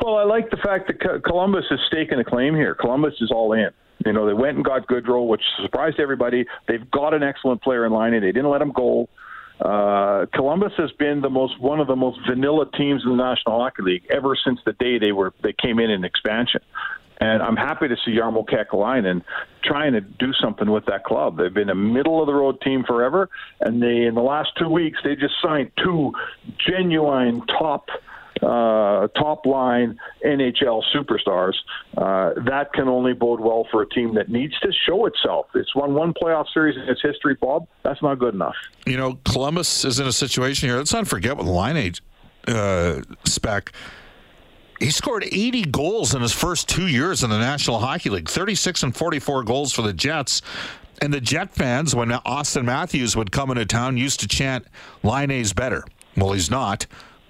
Well, 0.03 0.17
I 0.17 0.23
like 0.23 0.49
the 0.49 0.57
fact 0.57 0.87
that 0.87 1.23
Columbus 1.23 1.65
is 1.71 1.79
staking 1.87 2.19
a 2.19 2.23
claim 2.23 2.55
here. 2.55 2.75
Columbus 2.75 3.13
is 3.21 3.31
all 3.31 3.53
in. 3.53 3.69
You 4.05 4.13
know, 4.13 4.25
they 4.25 4.33
went 4.33 4.57
and 4.57 4.65
got 4.65 4.87
Gaudreau, 4.87 5.27
which 5.27 5.41
surprised 5.61 5.99
everybody. 5.99 6.45
They've 6.67 6.89
got 6.91 7.13
an 7.13 7.23
excellent 7.23 7.61
player 7.61 7.85
in 7.85 7.93
Laine, 7.93 8.15
and 8.15 8.23
they 8.23 8.31
didn't 8.31 8.49
let 8.49 8.61
him 8.61 8.71
go. 8.71 9.09
Uh, 9.59 10.25
Columbus 10.33 10.73
has 10.77 10.91
been 10.93 11.21
the 11.21 11.29
most 11.29 11.59
one 11.59 11.79
of 11.79 11.87
the 11.87 11.95
most 11.95 12.19
vanilla 12.27 12.65
teams 12.77 13.03
in 13.05 13.11
the 13.11 13.23
National 13.23 13.59
Hockey 13.59 13.83
League 13.83 14.03
ever 14.09 14.35
since 14.43 14.59
the 14.65 14.73
day 14.73 14.97
they 14.97 15.11
were 15.11 15.33
they 15.43 15.53
came 15.53 15.79
in 15.79 15.89
in 15.89 16.03
expansion. 16.03 16.61
And 17.19 17.41
I'm 17.41 17.55
happy 17.55 17.87
to 17.87 17.95
see 18.03 18.11
Jarmo 18.11 18.45
Kekalainen 18.45 19.21
trying 19.63 19.93
to 19.93 20.01
do 20.01 20.33
something 20.33 20.69
with 20.69 20.85
that 20.87 21.05
club. 21.05 21.37
They've 21.37 21.53
been 21.53 21.69
a 21.69 21.75
middle 21.75 22.19
of 22.19 22.27
the 22.27 22.33
road 22.33 22.59
team 22.61 22.83
forever, 22.83 23.29
and 23.61 23.81
they 23.81 24.03
in 24.03 24.15
the 24.15 24.21
last 24.21 24.49
two 24.57 24.67
weeks 24.67 24.99
they 25.03 25.15
just 25.15 25.35
signed 25.41 25.71
two 25.81 26.11
genuine 26.57 27.45
top 27.45 27.87
uh, 28.41 29.07
top 29.09 29.45
Laine 29.45 29.97
NHL 30.25 30.81
superstars. 30.93 31.53
Uh, 31.97 32.33
that 32.45 32.73
can 32.73 32.87
only 32.87 33.13
bode 33.13 33.39
well 33.39 33.67
for 33.71 33.81
a 33.81 33.89
team 33.89 34.15
that 34.15 34.29
needs 34.29 34.57
to 34.59 34.71
show 34.85 35.05
itself. 35.05 35.47
It's 35.55 35.75
won 35.75 35.93
one 35.93 36.13
playoff 36.13 36.45
series 36.53 36.75
in 36.77 36.83
its 36.83 37.01
history, 37.01 37.35
Bob. 37.39 37.67
That's 37.83 38.01
not 38.01 38.19
good 38.19 38.33
enough. 38.33 38.55
You 38.85 38.97
know, 38.97 39.19
Columbus 39.25 39.85
is 39.85 39.99
in 39.99 40.07
a 40.07 40.11
situation 40.11 40.69
here. 40.69 40.77
Let's 40.77 40.93
not 40.93 41.07
forget 41.07 41.37
with 41.37 41.45
the 41.45 41.51
line 41.51 41.93
uh, 42.47 43.01
spec. 43.25 43.71
He 44.79 44.91
scored 44.91 45.23
80 45.23 45.65
goals 45.65 46.13
in 46.13 46.21
his 46.21 46.33
first 46.33 46.67
two 46.67 46.87
years 46.87 47.23
in 47.23 47.29
the 47.29 47.37
National 47.37 47.79
Hockey 47.79 48.09
League, 48.09 48.27
36 48.27 48.83
and 48.83 48.95
44 48.95 49.43
goals 49.43 49.71
for 49.71 49.81
the 49.81 49.93
Jets. 49.93 50.41
And 51.01 51.13
the 51.13 51.21
Jet 51.21 51.53
fans, 51.53 51.95
when 51.95 52.09
Auston 52.09 52.65
Matthews 52.65 53.15
would 53.15 53.31
come 53.31 53.49
into 53.51 53.65
town, 53.65 53.97
used 53.97 54.19
to 54.21 54.27
chant, 54.27 54.65
Laine's 55.03 55.53
better. 55.53 55.85
Well, 56.17 56.33
he's 56.33 56.51
not. 56.51 56.85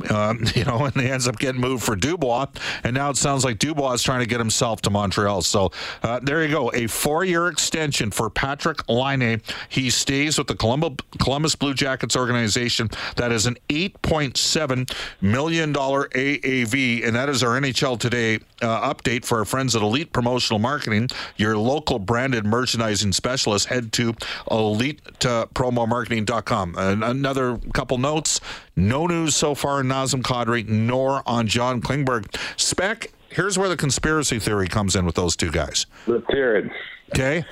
Um, 0.10 0.44
you 0.56 0.66
know, 0.66 0.86
and 0.86 0.96
he 0.96 1.10
ends 1.10 1.28
up 1.28 1.38
getting 1.38 1.62
moved 1.62 1.84
for 1.84 1.96
Dubois, 1.96 2.48
and 2.84 2.94
now 2.94 3.10
it 3.10 3.18
sounds 3.18 3.46
like 3.46 3.60
Dubois 3.60 3.94
is 3.94 4.04
trying 4.04 4.20
to 4.20 4.26
get 4.26 4.40
himself 4.40 4.82
to 4.82 4.90
Montreal. 4.90 5.42
So 5.42 5.72
uh, 6.02 6.20
there 6.22 6.44
you 6.44 6.52
go, 6.52 6.72
a 6.74 6.88
four-year 6.88 7.48
extension 7.48 8.12
for 8.12 8.30
Patrik 8.30 8.84
Laine. 8.90 9.42
He 9.70 9.90
stays 9.90 10.38
with 10.38 10.48
the 10.48 10.56
Columbus 10.56 11.56
Blue 11.56 11.74
Jackets 11.74 12.16
organization. 12.16 12.90
That 13.16 13.32
is 13.32 13.46
an 13.46 13.58
eight 13.70 14.02
point 14.02 14.38
seven 14.38 14.86
million 15.22 15.72
dollar 15.72 16.08
AAV, 16.10 17.06
and 17.06 17.16
that 17.16 17.30
is 17.30 17.44
our 17.44 17.60
NHL 17.60 18.00
Today 18.00 18.40
uh, 18.64 18.94
update 18.94 19.26
for 19.26 19.40
our 19.40 19.46
friends 19.46 19.76
at 19.76 19.82
Elite 19.82 20.14
Promotional 20.14 20.60
Marketing, 20.60 21.10
your 21.38 21.58
local 21.58 21.98
branded 22.00 22.46
merchandising 22.46 23.12
specialist. 23.12 23.68
Head 23.68 23.92
to 23.94 24.14
elitepromomarketing.com. 24.50 26.76
And 26.78 27.04
another 27.04 27.60
couple 27.74 27.98
notes. 27.98 28.40
No 28.76 29.06
news 29.06 29.36
so 29.36 29.54
far 29.54 29.80
on 29.80 29.86
Nazem 29.86 30.22
Kadri, 30.22 30.68
nor 30.68 31.22
on 31.26 31.48
John 31.48 31.82
Klingberg. 31.82 32.36
Spec, 32.60 33.12
here's 33.30 33.58
where 33.58 33.70
the 33.70 33.78
conspiracy 33.78 34.40
theory 34.40 34.68
comes 34.68 34.96
in 34.96 35.06
with 35.06 35.16
those 35.16 35.36
two 35.36 35.52
guys. 35.52 35.86
Let's 36.08 36.26
hear 36.32 36.56
it. 36.56 36.72
Okay. 37.10 37.46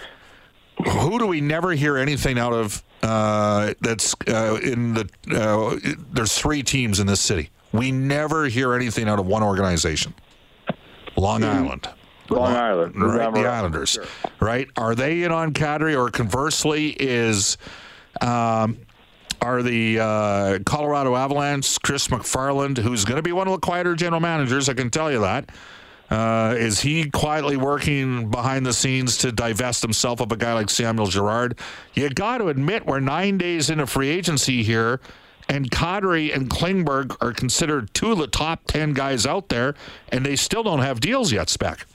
Who 0.89 1.19
do 1.19 1.27
we 1.27 1.41
never 1.41 1.73
hear 1.73 1.97
anything 1.97 2.39
out 2.39 2.53
of 2.53 2.83
uh, 3.03 3.73
that's 3.81 4.15
uh, 4.27 4.59
in 4.63 4.93
the. 4.93 5.09
Uh, 5.31 5.77
there's 6.11 6.37
three 6.37 6.63
teams 6.63 6.99
in 6.99 7.07
this 7.07 7.19
city. 7.19 7.49
We 7.71 7.91
never 7.91 8.45
hear 8.45 8.73
anything 8.73 9.07
out 9.07 9.19
of 9.19 9.25
one 9.25 9.43
organization. 9.43 10.13
Long. 11.15 11.43
Island. 11.43 11.87
Long 12.29 12.55
Island. 12.55 12.95
Right, 12.95 13.33
the 13.33 13.45
Islanders. 13.45 13.89
Sure. 13.89 14.05
Right? 14.39 14.69
Are 14.77 14.95
they 14.95 15.23
in 15.23 15.31
on 15.31 15.53
Kadri, 15.53 15.97
or 15.97 16.09
conversely, 16.09 16.89
is 16.91 17.57
um, 18.21 18.77
are 19.41 19.63
the 19.63 19.99
uh, 19.99 20.59
Colorado 20.65 21.15
Avalanche, 21.15 21.79
Chris 21.81 22.07
MacFarland, 22.07 22.77
who's 22.77 23.05
going 23.05 23.17
to 23.17 23.23
be 23.23 23.31
one 23.31 23.47
of 23.47 23.53
the 23.53 23.59
quieter 23.59 23.95
general 23.95 24.21
managers, 24.21 24.69
I 24.69 24.73
can 24.73 24.89
tell 24.89 25.11
you 25.11 25.21
that. 25.21 25.49
Uh, 26.11 26.53
is 26.57 26.81
he 26.81 27.09
quietly 27.09 27.55
working 27.55 28.29
behind 28.29 28.65
the 28.65 28.73
scenes 28.73 29.17
to 29.17 29.31
divest 29.31 29.81
himself 29.81 30.19
of 30.19 30.31
a 30.31 30.35
guy 30.35 30.53
like 30.53 30.69
Samuel 30.69 31.07
Girard? 31.07 31.57
You 31.93 32.09
got 32.09 32.39
to 32.39 32.49
admit, 32.49 32.85
we're 32.85 32.99
nine 32.99 33.37
days 33.37 33.69
into 33.69 33.87
free 33.87 34.09
agency 34.09 34.61
here, 34.61 34.99
and 35.51 35.69
Kadri 35.69 36.33
and 36.33 36.49
Klingberg 36.49 37.17
are 37.19 37.33
considered 37.33 37.93
two 37.93 38.13
of 38.13 38.17
the 38.17 38.27
top 38.27 38.63
10 38.67 38.93
guys 38.93 39.25
out 39.25 39.49
there, 39.49 39.75
and 40.09 40.25
they 40.25 40.37
still 40.37 40.63
don't 40.63 40.79
have 40.79 41.01
deals 41.01 41.33
yet, 41.33 41.49
Spec. 41.49 41.85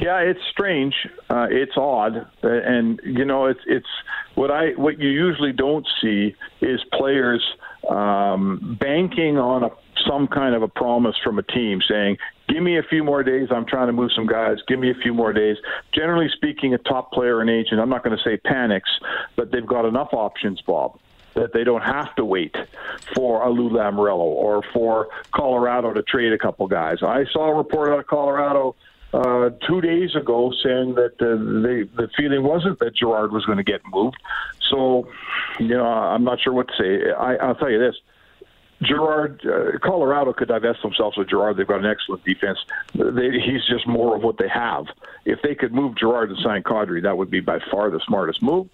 Yeah, 0.00 0.18
it's 0.18 0.40
strange. 0.50 0.94
Uh, 1.28 1.46
it's 1.50 1.76
odd, 1.76 2.16
uh, 2.42 2.48
and 2.48 3.00
you 3.04 3.24
know, 3.24 3.46
it's 3.46 3.60
it's 3.66 3.86
what 4.34 4.50
I 4.50 4.70
what 4.70 4.98
you 4.98 5.10
usually 5.10 5.52
don't 5.52 5.86
see 6.00 6.34
is 6.62 6.80
players 6.94 7.44
um, 7.88 8.78
banking 8.80 9.36
on 9.36 9.64
a 9.64 9.68
some 10.08 10.26
kind 10.26 10.54
of 10.54 10.62
a 10.62 10.68
promise 10.68 11.14
from 11.22 11.38
a 11.38 11.42
team 11.42 11.80
saying, 11.86 12.16
"Give 12.48 12.62
me 12.62 12.78
a 12.78 12.82
few 12.82 13.04
more 13.04 13.22
days. 13.22 13.48
I'm 13.50 13.66
trying 13.66 13.88
to 13.88 13.92
move 13.92 14.10
some 14.16 14.26
guys. 14.26 14.56
Give 14.66 14.78
me 14.78 14.90
a 14.90 14.94
few 14.94 15.12
more 15.12 15.34
days." 15.34 15.58
Generally 15.94 16.30
speaking, 16.34 16.72
a 16.72 16.78
top 16.78 17.12
player 17.12 17.42
and 17.42 17.50
agent, 17.50 17.78
I'm 17.78 17.90
not 17.90 18.02
going 18.02 18.16
to 18.16 18.22
say 18.24 18.38
panics, 18.38 18.90
but 19.36 19.52
they've 19.52 19.66
got 19.66 19.84
enough 19.84 20.08
options, 20.12 20.62
Bob, 20.62 20.98
that 21.34 21.52
they 21.52 21.64
don't 21.64 21.82
have 21.82 22.14
to 22.16 22.24
wait 22.24 22.56
for 23.14 23.42
a 23.42 23.50
Lou 23.50 23.70
Lamoriello 23.70 24.18
or 24.18 24.62
for 24.72 25.08
Colorado 25.32 25.92
to 25.92 26.02
trade 26.02 26.32
a 26.32 26.38
couple 26.38 26.66
guys. 26.66 27.02
I 27.02 27.24
saw 27.32 27.50
a 27.50 27.54
report 27.54 27.92
out 27.92 27.98
of 27.98 28.06
Colorado 28.06 28.74
uh, 29.12 29.50
two 29.66 29.80
days 29.80 30.14
ago 30.14 30.52
saying 30.62 30.94
that 30.94 31.14
uh, 31.20 31.34
they, 31.62 31.82
the 31.96 32.08
feeling 32.16 32.42
wasn't 32.42 32.78
that 32.78 32.94
Girard 32.94 33.32
was 33.32 33.44
going 33.44 33.58
to 33.58 33.64
get 33.64 33.80
moved. 33.86 34.16
So, 34.70 35.08
you 35.58 35.68
know, 35.76 35.86
I'm 35.86 36.24
not 36.24 36.40
sure 36.40 36.52
what 36.52 36.68
to 36.68 36.74
say. 36.78 37.10
I, 37.10 37.36
I'll 37.36 37.54
tell 37.56 37.70
you 37.70 37.78
this. 37.78 37.96
Girard, 38.82 39.44
uh, 39.44 39.78
Colorado 39.78 40.32
could 40.32 40.48
divest 40.48 40.80
themselves 40.82 41.18
of 41.18 41.28
Girard. 41.28 41.56
They've 41.56 41.66
got 41.66 41.80
an 41.80 41.90
excellent 41.90 42.24
defense. 42.24 42.58
They, 42.94 43.30
he's 43.32 43.66
just 43.68 43.86
more 43.86 44.16
of 44.16 44.22
what 44.22 44.38
they 44.38 44.48
have. 44.48 44.86
If 45.26 45.42
they 45.42 45.54
could 45.54 45.74
move 45.74 45.96
Girard 45.96 46.30
and 46.30 46.38
sign 46.38 46.62
Kadri, 46.62 47.02
that 47.02 47.18
would 47.18 47.30
be 47.30 47.40
by 47.40 47.58
far 47.70 47.90
the 47.90 48.00
smartest 48.06 48.42
move. 48.42 48.68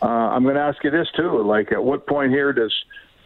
Uh, 0.00 0.06
I'm 0.06 0.42
going 0.44 0.54
to 0.54 0.60
ask 0.60 0.82
you 0.84 0.90
this 0.90 1.08
too: 1.16 1.42
like, 1.42 1.72
at 1.72 1.82
what 1.82 2.06
point 2.06 2.32
here 2.32 2.52
does 2.52 2.72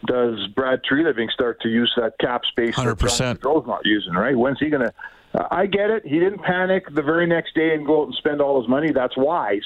does 0.06 0.46
Brad 0.48 0.82
Treliving 0.90 1.30
start 1.30 1.60
to 1.62 1.68
use 1.68 1.92
that 1.96 2.18
cap 2.18 2.42
space? 2.44 2.74
Hundred 2.74 2.96
percent. 2.96 3.42
not 3.44 3.84
using 3.84 4.14
right. 4.14 4.36
When's 4.36 4.58
he 4.58 4.68
going 4.68 4.82
to? 4.88 4.94
Uh, 5.34 5.48
I 5.50 5.66
get 5.66 5.90
it. 5.90 6.06
He 6.06 6.18
didn't 6.18 6.42
panic 6.42 6.92
the 6.92 7.02
very 7.02 7.26
next 7.26 7.54
day 7.54 7.74
and 7.74 7.86
go 7.86 8.02
out 8.02 8.06
and 8.08 8.14
spend 8.16 8.40
all 8.40 8.60
his 8.60 8.68
money. 8.68 8.92
That's 8.92 9.16
wise. 9.16 9.64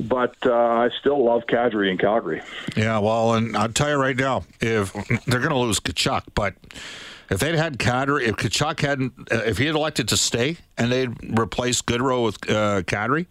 But 0.00 0.36
uh, 0.46 0.52
I 0.52 0.90
still 1.00 1.24
love 1.24 1.42
Kadri 1.48 1.90
in 1.90 1.98
Calgary. 1.98 2.40
Yeah, 2.76 2.98
well, 2.98 3.34
and 3.34 3.56
I'll 3.56 3.68
tell 3.68 3.90
you 3.90 3.96
right 3.96 4.16
now, 4.16 4.44
if 4.60 4.92
they're 5.26 5.40
going 5.40 5.50
to 5.50 5.56
lose 5.56 5.80
Tkachuk, 5.80 6.22
but 6.36 6.54
if 7.30 7.40
they'd 7.40 7.56
had 7.56 7.78
Kadri, 7.78 8.28
if 8.28 8.36
Tkachuk 8.36 8.80
hadn't, 8.80 9.32
uh, 9.32 9.42
if 9.44 9.58
he 9.58 9.66
had 9.66 9.74
elected 9.74 10.06
to 10.08 10.16
stay 10.16 10.58
and 10.76 10.92
they'd 10.92 11.38
replaced 11.38 11.86
Gaudreau 11.86 12.24
with 12.24 12.36
uh, 12.48 12.82
Kadri, 12.82 13.26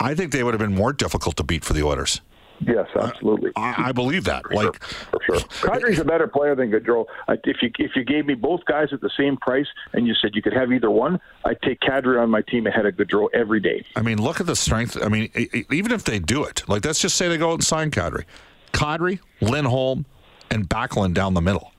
I 0.00 0.14
think 0.14 0.32
they 0.32 0.42
would 0.42 0.54
have 0.54 0.60
been 0.60 0.74
more 0.74 0.92
difficult 0.92 1.36
to 1.36 1.44
beat 1.44 1.64
for 1.64 1.74
the 1.74 1.82
Oilers. 1.82 2.20
Yes, 2.60 2.88
uh, 2.94 3.00
absolutely. 3.00 3.52
I, 3.56 3.88
I 3.88 3.92
believe 3.92 4.24
that. 4.24 4.44
For 4.44 4.54
like 4.54 4.84
sure, 4.84 5.10
for 5.10 5.20
sure. 5.38 5.40
Kadri's 5.70 5.98
a 5.98 6.04
better 6.04 6.26
player 6.26 6.54
than 6.54 6.70
Gaudreau. 6.70 7.06
If 7.44 7.62
you 7.62 7.70
if 7.78 7.92
you 7.96 8.04
gave 8.04 8.26
me 8.26 8.34
both 8.34 8.64
guys 8.66 8.88
at 8.92 9.00
the 9.00 9.10
same 9.16 9.38
price 9.38 9.66
and 9.94 10.06
you 10.06 10.14
said 10.14 10.32
you 10.34 10.42
could 10.42 10.52
have 10.52 10.70
either 10.70 10.90
one, 10.90 11.18
I'd 11.44 11.60
take 11.62 11.80
Kadri 11.80 12.20
on 12.20 12.28
my 12.28 12.42
team 12.42 12.66
ahead 12.66 12.84
of 12.84 12.96
Gaudreau 12.96 13.28
every 13.32 13.60
day. 13.60 13.84
I 13.96 14.02
mean, 14.02 14.20
look 14.20 14.40
at 14.40 14.46
the 14.46 14.56
strength. 14.56 14.98
I 15.02 15.08
mean, 15.08 15.30
even 15.70 15.92
if 15.92 16.04
they 16.04 16.18
do 16.18 16.44
it, 16.44 16.68
like 16.68 16.84
let's 16.84 17.00
just 17.00 17.16
say 17.16 17.28
they 17.28 17.38
go 17.38 17.50
out 17.50 17.54
and 17.54 17.64
sign 17.64 17.90
Kadri, 17.90 18.24
Kadri, 18.72 19.20
Lindholm, 19.40 20.04
and 20.50 20.68
Backlund 20.68 21.14
down 21.14 21.32
the 21.32 21.40
middle. 21.40 21.72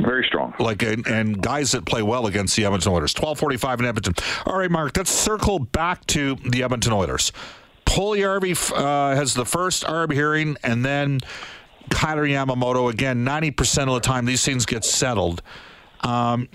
Very 0.00 0.24
strong. 0.24 0.54
Like 0.58 0.82
and, 0.82 1.06
and, 1.06 1.42
guys 1.42 1.72
that 1.72 1.84
play 1.84 2.02
well 2.02 2.26
against 2.26 2.56
the 2.56 2.64
Edmonton 2.64 2.92
Oilers. 2.92 3.12
Twelve 3.12 3.38
forty 3.38 3.56
five 3.56 3.80
in 3.80 3.86
Edmonton. 3.86 4.14
All 4.46 4.56
right, 4.56 4.70
Mark. 4.70 4.96
Let's 4.96 5.10
circle 5.10 5.58
back 5.58 6.06
to 6.06 6.36
the 6.36 6.62
Edmonton 6.62 6.92
Oilers. 6.92 7.32
Puljujarvi 7.92 8.72
uh, 8.72 9.14
has 9.14 9.34
the 9.34 9.44
first 9.44 9.84
ARB 9.84 10.12
hearing, 10.14 10.56
and 10.62 10.82
then 10.82 11.20
Kailer 11.90 12.26
Yamamoto. 12.26 12.90
Again, 12.90 13.24
90% 13.24 13.88
of 13.88 13.94
the 13.94 14.00
time, 14.00 14.24
these 14.24 14.42
things 14.42 14.64
get 14.64 14.82
settled. 14.82 15.42
Um, 16.00 16.48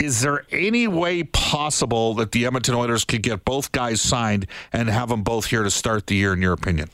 is 0.00 0.22
there 0.22 0.46
any 0.50 0.88
way 0.88 1.24
possible 1.24 2.14
that 2.14 2.32
the 2.32 2.46
Edmonton 2.46 2.74
Oilers 2.74 3.04
could 3.04 3.22
get 3.22 3.44
both 3.44 3.72
guys 3.72 4.00
signed 4.00 4.46
and 4.72 4.88
have 4.88 5.10
them 5.10 5.22
both 5.22 5.46
here 5.46 5.64
to 5.64 5.70
start 5.70 6.06
the 6.06 6.14
year, 6.14 6.32
in 6.32 6.40
your 6.40 6.54
opinion? 6.54 6.88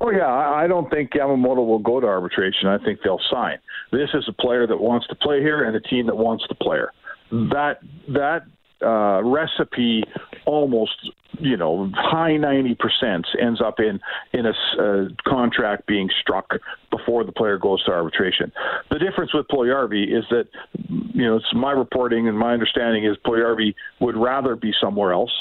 Oh 0.00 0.10
yeah, 0.10 0.28
I 0.28 0.66
don't 0.66 0.88
think 0.90 1.10
Yamamoto 1.12 1.66
will 1.66 1.78
go 1.78 2.00
to 2.00 2.06
arbitration. 2.06 2.68
I 2.68 2.78
think 2.78 3.00
they'll 3.04 3.20
sign. 3.30 3.58
This 3.92 4.08
is 4.14 4.24
a 4.28 4.32
player 4.32 4.66
that 4.66 4.80
wants 4.80 5.06
to 5.08 5.14
play 5.16 5.40
here 5.40 5.64
and 5.64 5.76
a 5.76 5.80
team 5.80 6.06
that 6.06 6.16
wants 6.16 6.44
the 6.48 6.54
player. 6.54 6.92
That 7.30 7.80
that 8.08 8.46
uh, 8.82 9.22
recipe 9.22 10.04
almost 10.46 10.92
you 11.38 11.56
know 11.56 11.90
high 11.94 12.32
90% 12.32 13.24
ends 13.40 13.60
up 13.60 13.80
in 13.80 14.00
in 14.32 14.46
a 14.46 14.52
uh, 14.78 15.08
contract 15.26 15.86
being 15.86 16.08
struck 16.20 16.50
before 16.90 17.24
the 17.24 17.32
player 17.32 17.58
goes 17.58 17.82
to 17.84 17.90
arbitration. 17.90 18.52
The 18.90 18.98
difference 18.98 19.32
with 19.34 19.46
Puljujarvi 19.48 20.16
is 20.16 20.24
that 20.30 20.48
you 20.88 21.24
know 21.24 21.36
it's 21.36 21.54
my 21.54 21.72
reporting 21.72 22.28
and 22.28 22.38
my 22.38 22.52
understanding 22.52 23.04
is 23.04 23.16
Puljujarvi 23.24 23.74
would 24.00 24.16
rather 24.16 24.56
be 24.56 24.72
somewhere 24.80 25.12
else 25.12 25.32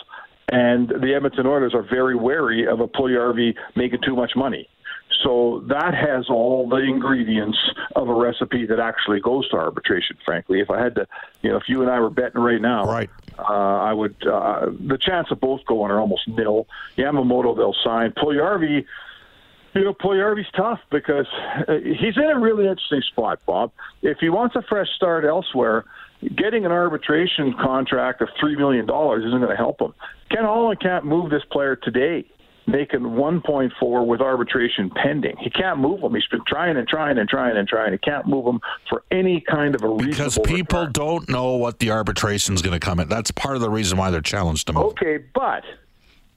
and 0.50 0.90
the 0.90 1.14
Edmonton 1.16 1.48
Oilers 1.48 1.74
are 1.74 1.82
very 1.82 2.16
wary 2.16 2.68
of 2.68 2.80
a 2.80 2.88
Puljujarvi 2.88 3.56
making 3.76 4.02
too 4.06 4.16
much 4.16 4.34
money. 4.36 4.70
So 5.24 5.64
that 5.68 5.94
has 5.94 6.26
all 6.30 6.68
the 6.68 6.78
ingredients 6.78 7.58
of 7.96 8.10
a 8.10 8.14
recipe 8.14 8.66
that 8.66 8.80
actually 8.80 9.20
goes 9.20 9.48
to 9.50 9.58
arbitration. 9.58 10.18
Frankly, 10.26 10.60
if 10.60 10.70
I 10.70 10.82
had 10.82 10.96
to, 10.96 11.08
you 11.42 11.52
know, 11.52 11.58
if 11.58 11.64
you 11.68 11.82
and 11.82 11.90
I 11.90 12.00
were 12.00 12.10
betting 12.10 12.42
right 12.42 12.62
now, 12.62 12.84
right, 12.86 13.10
uh, 13.38 13.44
I 13.44 13.94
would. 13.94 14.16
Uh, 14.26 14.72
the 14.80 14.98
chance 14.98 15.30
of 15.32 15.40
both 15.40 15.66
going 15.66 15.92
are 15.92 16.00
almost 16.00 16.28
nil. 16.28 16.68
Yamamoto 16.98 17.56
they'll 17.56 17.76
sign. 17.84 18.12
Puljujarvi, 18.12 18.86
you 19.74 19.84
know, 19.84 19.94
Puljujarvi's 19.94 20.52
tough 20.56 20.80
because 20.92 21.28
uh, 21.68 21.74
he's 21.78 22.18
in 22.18 22.30
a 22.30 22.40
really 22.40 22.68
interesting 22.68 23.02
spot, 23.02 23.40
Bob. 23.46 23.72
If 24.02 24.20
he 24.20 24.30
wants 24.30 24.56
a 24.56 24.62
fresh 24.62 24.90
start 24.96 25.26
elsewhere, 25.26 25.86
getting 26.36 26.66
an 26.66 26.72
arbitration 26.72 27.54
contract 27.54 28.22
of 28.22 28.30
three 28.40 28.56
million 28.56 28.86
dollars 28.86 29.26
isn't 29.26 29.40
going 29.40 29.52
to 29.52 29.58
help 29.58 29.82
him. 29.82 29.94
Ken 30.30 30.44
Holland 30.44 30.80
can't 30.80 31.06
move 31.06 31.30
this 31.30 31.44
player 31.52 31.76
today 31.76 32.26
making 32.66 33.02
1.4 33.02 34.06
with 34.06 34.22
arbitration 34.22 34.90
pending. 34.90 35.38
He 35.38 35.50
can't 35.50 35.80
move 35.80 36.02
him. 36.02 36.14
He's 36.14 36.28
been 36.28 36.44
trying 36.48 36.78
and 36.78 36.88
trying 36.88 37.18
and 37.18 37.28
trying 37.28 37.58
and 37.58 37.68
trying. 37.68 37.92
He 37.92 37.98
can't 37.98 38.28
move 38.28 38.46
him 38.46 38.60
for 38.90 39.04
any 39.12 39.42
kind 39.42 39.76
of 39.76 39.84
a 39.84 39.90
reason. 39.90 40.10
Because 40.10 40.40
people 40.46 40.80
return. 40.80 40.92
don't 40.94 41.30
know 41.30 41.56
what 41.56 41.80
the 41.80 41.92
arbitration 41.92 42.56
is 42.56 42.62
going 42.62 42.80
to 42.80 42.86
come 42.86 43.00
in. 43.00 43.10
That's 43.10 43.32
part 43.32 43.56
of 43.56 43.62
the 43.62 43.70
reason 43.70 43.98
why 43.98 44.12
they're 44.12 44.22
challenged 44.22 44.68
to 44.68 44.74
move. 44.74 44.84
Okay, 44.84 45.20
but 45.34 45.64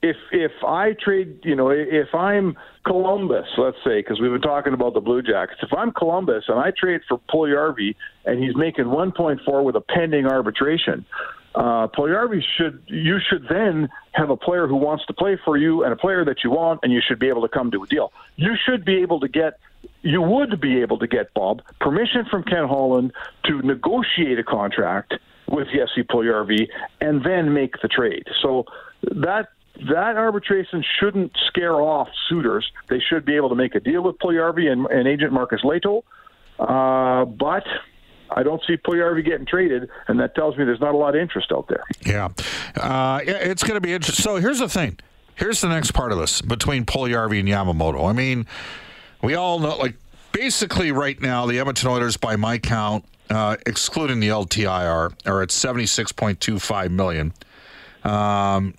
if 0.02 0.16
if 0.30 0.52
I 0.64 0.92
trade, 0.92 1.40
you 1.42 1.56
know, 1.56 1.70
if 1.70 2.14
I'm 2.14 2.56
Columbus, 2.84 3.46
let's 3.56 3.78
say, 3.84 4.00
because 4.00 4.20
we've 4.20 4.30
been 4.30 4.40
talking 4.40 4.72
about 4.72 4.94
the 4.94 5.00
Blue 5.00 5.22
Jackets, 5.22 5.60
if 5.62 5.72
I'm 5.72 5.92
Columbus 5.92 6.44
and 6.48 6.58
I 6.58 6.70
trade 6.70 7.00
for 7.08 7.18
Puljujarvi 7.30 7.96
and 8.24 8.42
he's 8.42 8.54
making 8.56 8.84
1.4 8.84 9.64
with 9.64 9.76
a 9.76 9.80
pending 9.80 10.26
arbitration, 10.26 11.04
uh, 11.56 11.88
should 12.56 12.82
you 12.86 13.18
should 13.18 13.46
then 13.48 13.88
have 14.12 14.28
a 14.28 14.36
player 14.36 14.66
who 14.66 14.76
wants 14.76 15.06
to 15.06 15.14
play 15.14 15.38
for 15.42 15.56
you 15.56 15.84
and 15.84 15.92
a 15.92 15.96
player 15.96 16.24
that 16.24 16.44
you 16.44 16.50
want, 16.50 16.80
and 16.82 16.92
you 16.92 17.00
should 17.06 17.18
be 17.18 17.28
able 17.28 17.42
to 17.42 17.48
come 17.48 17.70
to 17.70 17.82
a 17.82 17.86
deal. 17.86 18.12
You 18.36 18.54
should 18.64 18.84
be 18.84 18.96
able 18.96 19.20
to 19.20 19.28
get 19.28 19.58
you 20.02 20.20
would 20.20 20.60
be 20.60 20.82
able 20.82 20.98
to 20.98 21.06
get 21.06 21.32
Bob 21.34 21.62
permission 21.80 22.26
from 22.30 22.42
Ken 22.42 22.68
Holland 22.68 23.12
to 23.44 23.62
negotiate 23.62 24.38
a 24.38 24.44
contract 24.44 25.14
with 25.48 25.68
Jesse 25.68 26.02
Puljujarvi 26.02 26.68
and 27.00 27.24
then 27.24 27.54
make 27.54 27.80
the 27.80 27.88
trade. 27.88 28.26
So 28.42 28.66
that 29.02 29.48
that 29.88 30.16
arbitration 30.16 30.84
shouldn't 30.98 31.32
scare 31.46 31.74
off 31.74 32.08
suitors. 32.28 32.70
They 32.88 33.00
should 33.00 33.24
be 33.24 33.36
able 33.36 33.48
to 33.48 33.54
make 33.54 33.74
a 33.74 33.80
deal 33.80 34.02
with 34.02 34.18
Puljujarvi 34.18 34.70
and, 34.70 34.86
and 34.86 35.08
agent 35.08 35.32
Marcus 35.32 35.62
Lehto. 35.62 36.02
Uh, 36.58 37.24
but 37.26 37.64
I 38.30 38.42
don't 38.42 38.62
see 38.66 38.76
Puljujarvi 38.76 39.24
getting 39.24 39.46
traded, 39.46 39.88
and 40.08 40.18
that 40.20 40.34
tells 40.34 40.56
me 40.56 40.64
there's 40.64 40.80
not 40.80 40.94
a 40.94 40.98
lot 40.98 41.14
of 41.14 41.20
interest 41.20 41.52
out 41.52 41.68
there. 41.68 41.84
Yeah, 42.04 42.28
uh, 42.76 43.20
it's 43.24 43.62
going 43.62 43.74
to 43.74 43.80
be 43.80 43.92
interesting. 43.92 44.22
So 44.22 44.36
here's 44.36 44.58
the 44.58 44.68
thing. 44.68 44.98
Here's 45.34 45.60
the 45.60 45.68
next 45.68 45.92
part 45.92 46.12
of 46.12 46.18
this 46.18 46.40
between 46.40 46.86
Puljujarvi 46.86 47.40
and 47.40 47.48
Yamamoto. 47.48 48.08
I 48.08 48.12
mean, 48.12 48.46
we 49.22 49.34
all 49.34 49.58
know, 49.58 49.76
like, 49.76 49.94
basically 50.32 50.92
right 50.92 51.20
now, 51.20 51.46
the 51.46 51.58
Edmonton 51.58 51.88
Oilers, 51.88 52.16
by 52.16 52.36
my 52.36 52.58
count, 52.58 53.04
uh, 53.28 53.56
excluding 53.66 54.20
the 54.20 54.28
LTIR, 54.28 55.12
are 55.26 55.42
at 55.42 55.50
76.25 55.50 56.90
million. 56.90 57.34
Um, 58.04 58.74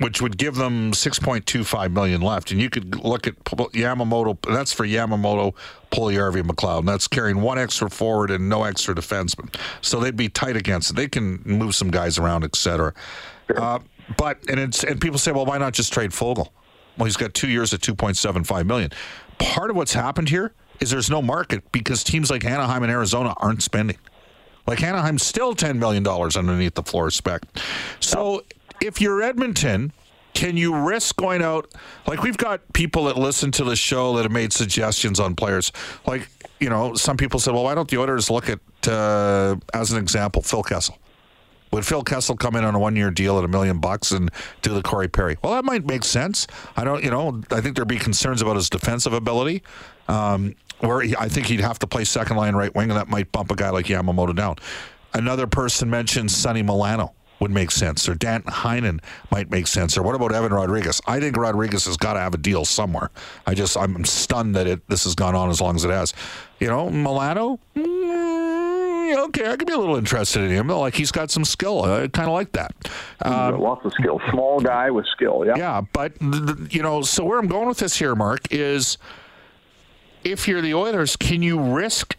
which 0.00 0.22
would 0.22 0.38
give 0.38 0.54
them 0.54 0.92
6.25 0.92 1.92
million 1.92 2.22
left. 2.22 2.50
And 2.50 2.60
you 2.60 2.70
could 2.70 3.04
look 3.04 3.26
at 3.26 3.36
Yamamoto. 3.44 4.38
That's 4.50 4.72
for 4.72 4.86
Yamamoto, 4.86 5.54
Puljujarvi, 5.92 6.42
McLeod. 6.42 6.80
And 6.80 6.88
that's 6.88 7.06
carrying 7.06 7.42
one 7.42 7.58
extra 7.58 7.90
forward 7.90 8.30
and 8.30 8.48
no 8.48 8.64
extra 8.64 8.94
defenseman. 8.94 9.54
So 9.82 10.00
they'd 10.00 10.16
be 10.16 10.30
tight 10.30 10.56
against 10.56 10.90
it. 10.90 10.96
They 10.96 11.08
can 11.08 11.42
move 11.44 11.74
some 11.74 11.90
guys 11.90 12.18
around, 12.18 12.44
etc. 12.44 12.94
Uh, 13.54 13.80
but 14.16 14.38
and 14.48 14.58
it's 14.58 14.82
and 14.84 15.00
people 15.00 15.18
say, 15.18 15.32
well, 15.32 15.44
why 15.44 15.58
not 15.58 15.74
just 15.74 15.92
trade 15.92 16.10
Foegele? 16.12 16.48
Well, 16.96 17.04
he's 17.04 17.18
got 17.18 17.34
two 17.34 17.48
years 17.48 17.74
at 17.74 17.80
2.75 17.80 18.66
million. 18.66 18.90
Part 19.38 19.70
of 19.70 19.76
what's 19.76 19.92
happened 19.92 20.30
here 20.30 20.52
is 20.80 20.90
there's 20.90 21.10
no 21.10 21.20
market 21.20 21.70
because 21.72 22.02
teams 22.02 22.30
like 22.30 22.44
Anaheim 22.44 22.82
and 22.82 22.90
Arizona 22.90 23.34
aren't 23.36 23.62
spending. 23.62 23.98
Like 24.66 24.82
Anaheim's 24.82 25.22
still 25.22 25.54
$10 25.54 25.78
million 25.78 26.06
underneath 26.06 26.74
the 26.74 26.82
floor 26.82 27.10
spec. 27.10 27.42
So 28.00 28.44
if 28.80 29.00
you're 29.00 29.22
Edmonton, 29.22 29.92
can 30.34 30.56
you 30.56 30.74
risk 30.74 31.16
going 31.16 31.42
out? 31.42 31.72
Like 32.06 32.22
we've 32.22 32.36
got 32.36 32.72
people 32.72 33.04
that 33.04 33.16
listen 33.16 33.50
to 33.52 33.64
the 33.64 33.76
show 33.76 34.16
that 34.16 34.22
have 34.22 34.32
made 34.32 34.52
suggestions 34.52 35.20
on 35.20 35.34
players. 35.34 35.72
Like 36.06 36.28
you 36.60 36.68
know, 36.68 36.94
some 36.94 37.16
people 37.16 37.40
said, 37.40 37.54
"Well, 37.54 37.64
why 37.64 37.74
don't 37.74 37.88
the 37.88 37.98
Oilers 37.98 38.30
look 38.30 38.48
at, 38.48 38.60
uh, 38.86 39.56
as 39.74 39.92
an 39.92 39.98
example, 39.98 40.42
Phil 40.42 40.62
Kessel? 40.62 40.98
Would 41.72 41.86
Phil 41.86 42.02
Kessel 42.02 42.36
come 42.36 42.56
in 42.56 42.64
on 42.64 42.74
a 42.74 42.78
one-year 42.78 43.12
deal 43.12 43.38
at 43.38 43.44
a 43.44 43.48
million 43.48 43.78
bucks 43.78 44.10
and 44.10 44.30
do 44.60 44.74
the 44.74 44.82
Corey 44.82 45.08
Perry? 45.08 45.36
Well, 45.42 45.54
that 45.54 45.64
might 45.64 45.86
make 45.86 46.04
sense. 46.04 46.48
I 46.76 46.82
don't, 46.82 47.04
you 47.04 47.10
know, 47.10 47.42
I 47.52 47.60
think 47.60 47.76
there'd 47.76 47.86
be 47.86 47.96
concerns 47.98 48.42
about 48.42 48.56
his 48.56 48.68
defensive 48.68 49.12
ability. 49.12 49.62
Um, 50.08 50.56
where 50.80 51.00
he, 51.00 51.14
I 51.16 51.28
think 51.28 51.46
he'd 51.46 51.60
have 51.60 51.78
to 51.80 51.86
play 51.86 52.04
second 52.04 52.36
line 52.36 52.56
right 52.56 52.74
wing, 52.74 52.90
and 52.90 52.98
that 52.98 53.08
might 53.08 53.30
bump 53.30 53.50
a 53.52 53.54
guy 53.54 53.70
like 53.70 53.86
Yamamoto 53.86 54.34
down. 54.34 54.56
Another 55.12 55.46
person 55.46 55.90
mentioned 55.90 56.30
Sonny 56.30 56.62
Milano 56.62 57.14
would 57.40 57.50
make 57.50 57.70
sense, 57.70 58.08
or 58.08 58.14
Dan 58.14 58.42
Heinen 58.42 59.00
might 59.30 59.50
make 59.50 59.66
sense, 59.66 59.96
or 59.96 60.02
what 60.02 60.14
about 60.14 60.32
Evan 60.32 60.52
Rodrigues? 60.52 61.00
I 61.06 61.20
think 61.20 61.36
Rodrigues 61.36 61.86
has 61.86 61.96
got 61.96 62.12
to 62.12 62.20
have 62.20 62.34
a 62.34 62.38
deal 62.38 62.64
somewhere. 62.64 63.10
I 63.46 63.54
just 63.54 63.76
I'm 63.76 64.04
stunned 64.04 64.54
that 64.54 64.66
it 64.66 64.86
this 64.88 65.04
has 65.04 65.14
gone 65.14 65.34
on 65.34 65.48
as 65.50 65.60
long 65.60 65.74
as 65.74 65.84
it 65.84 65.90
has. 65.90 66.12
You 66.58 66.68
know, 66.68 66.90
Milano. 66.90 67.58
Mm, 67.74 69.26
okay, 69.28 69.50
I 69.50 69.56
could 69.56 69.66
be 69.66 69.72
a 69.72 69.78
little 69.78 69.96
interested 69.96 70.42
in 70.42 70.50
him. 70.50 70.68
Like 70.68 70.94
he's 70.94 71.10
got 71.10 71.30
some 71.30 71.44
skill. 71.44 71.82
I 71.82 72.08
kind 72.08 72.28
of 72.28 72.34
like 72.34 72.52
that. 72.52 72.74
Um, 73.22 73.58
lots 73.58 73.84
of 73.86 73.92
skill. 73.94 74.20
Small 74.30 74.60
guy 74.60 74.90
with 74.90 75.06
skill. 75.06 75.44
Yeah. 75.46 75.54
Yeah, 75.56 75.82
but 75.92 76.12
you 76.70 76.82
know, 76.82 77.02
so 77.02 77.24
where 77.24 77.38
I'm 77.38 77.48
going 77.48 77.68
with 77.68 77.78
this 77.78 77.96
here, 77.96 78.14
Mark, 78.14 78.40
is 78.50 78.98
if 80.22 80.46
you're 80.46 80.60
the 80.60 80.74
Oilers, 80.74 81.16
can 81.16 81.42
you 81.42 81.58
risk 81.58 82.16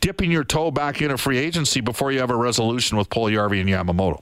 dipping 0.00 0.32
your 0.32 0.42
toe 0.42 0.72
back 0.72 1.00
into 1.00 1.16
free 1.16 1.38
agency 1.38 1.80
before 1.80 2.10
you 2.10 2.18
have 2.18 2.30
a 2.30 2.36
resolution 2.36 2.98
with 2.98 3.08
Puljujarvi 3.10 3.60
and 3.60 3.68
Yamamoto? 3.68 4.20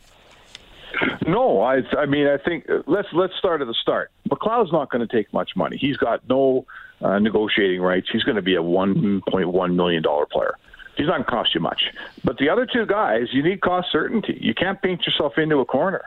No, 1.26 1.60
I 1.60 1.82
I 1.98 2.06
mean 2.06 2.26
I 2.26 2.36
think 2.36 2.68
let's 2.86 3.08
let's 3.12 3.34
start 3.36 3.60
at 3.60 3.66
the 3.66 3.74
start. 3.74 4.10
McLeod's 4.28 4.72
not 4.72 4.90
going 4.90 5.06
to 5.06 5.12
take 5.12 5.32
much 5.32 5.56
money. 5.56 5.76
He's 5.76 5.96
got 5.96 6.28
no 6.28 6.66
uh, 7.00 7.18
negotiating 7.18 7.80
rights. 7.80 8.08
He's 8.10 8.22
going 8.22 8.36
to 8.36 8.42
be 8.42 8.54
a 8.54 8.62
1.1 8.62 9.74
million 9.74 10.02
dollar 10.02 10.26
player. 10.26 10.54
He's 10.96 11.06
not 11.06 11.14
going 11.14 11.24
to 11.24 11.30
cost 11.30 11.54
you 11.54 11.60
much. 11.60 11.92
But 12.24 12.38
the 12.38 12.48
other 12.48 12.66
two 12.66 12.86
guys, 12.86 13.28
you 13.32 13.42
need 13.42 13.60
cost 13.60 13.88
certainty. 13.92 14.38
You 14.40 14.54
can't 14.54 14.80
paint 14.80 15.04
yourself 15.04 15.36
into 15.36 15.58
a 15.58 15.66
corner. 15.66 16.02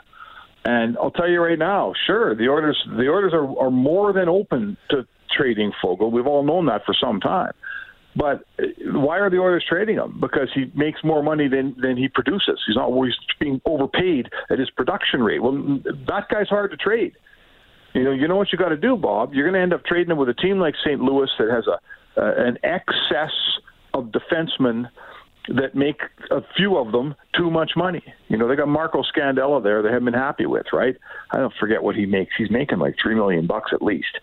And 0.65 0.97
I'll 0.97 1.11
tell 1.11 1.29
you 1.29 1.41
right 1.41 1.59
now, 1.59 1.93
sure, 2.05 2.35
the 2.35 2.47
orders 2.47 2.83
the 2.88 3.07
orders 3.07 3.33
are, 3.33 3.57
are 3.59 3.72
more 3.72 4.13
than 4.13 4.29
open 4.29 4.77
to 4.89 5.05
trading 5.31 5.72
Foegele. 5.83 6.11
We've 6.11 6.27
all 6.27 6.44
known 6.44 6.65
that 6.67 6.85
for 6.85 6.94
some 6.94 7.20
time. 7.20 7.53
But 8.15 8.43
uh, 8.57 8.63
why 8.85 9.19
are 9.19 9.29
the 9.29 9.37
Oilers 9.37 9.65
trading 9.67 9.95
him? 9.95 10.19
Because 10.19 10.50
he 10.53 10.72
makes 10.75 11.03
more 11.03 11.22
money 11.22 11.48
than 11.48 11.75
than 11.79 11.95
he 11.95 12.07
produces. 12.07 12.59
He's 12.65 12.75
not 12.75 12.85
always 12.85 13.13
being 13.39 13.61
overpaid 13.65 14.29
at 14.50 14.59
his 14.59 14.69
production 14.72 15.22
rate. 15.22 15.41
Well, 15.41 15.79
that 16.07 16.27
guy's 16.29 16.50
hard 16.50 16.72
to 16.72 16.77
trade. 16.77 17.13
You 17.93 18.03
know, 18.03 18.11
you 18.11 18.27
know 18.27 18.35
what 18.35 18.51
you 18.51 18.57
got 18.57 18.69
to 18.69 18.77
do, 18.77 18.95
Bob. 18.95 19.33
You're 19.33 19.45
going 19.45 19.55
to 19.55 19.61
end 19.61 19.74
up 19.74 19.83
trading 19.85 20.11
him 20.11 20.17
with 20.17 20.29
a 20.29 20.33
team 20.33 20.59
like 20.59 20.75
St. 20.83 21.01
Louis 21.01 21.29
that 21.39 21.50
has 21.50 21.65
a 21.67 21.79
uh, 22.19 22.33
an 22.37 22.57
excess 22.63 23.33
of 23.93 24.05
defensemen 24.05 24.89
that 25.48 25.74
make 25.74 26.01
a 26.31 26.41
few 26.55 26.77
of 26.77 26.91
them 26.91 27.15
too 27.35 27.50
much 27.50 27.72
money. 27.75 28.03
You 28.27 28.37
know, 28.37 28.48
they 28.48 28.55
got 28.55 28.67
Marco 28.67 29.03
Scandella 29.03 29.63
there. 29.63 29.81
They 29.81 29.89
haven't 29.89 30.05
been 30.05 30.13
happy 30.13 30.45
with, 30.45 30.67
right? 30.74 30.95
I 31.31 31.37
don't 31.37 31.53
forget 31.59 31.81
what 31.81 31.95
he 31.95 32.05
makes. 32.05 32.33
He's 32.37 32.51
making 32.51 32.79
like 32.79 32.95
three 33.01 33.15
million 33.15 33.48
bucks 33.48 33.72
at 33.74 33.81
least. 33.81 34.19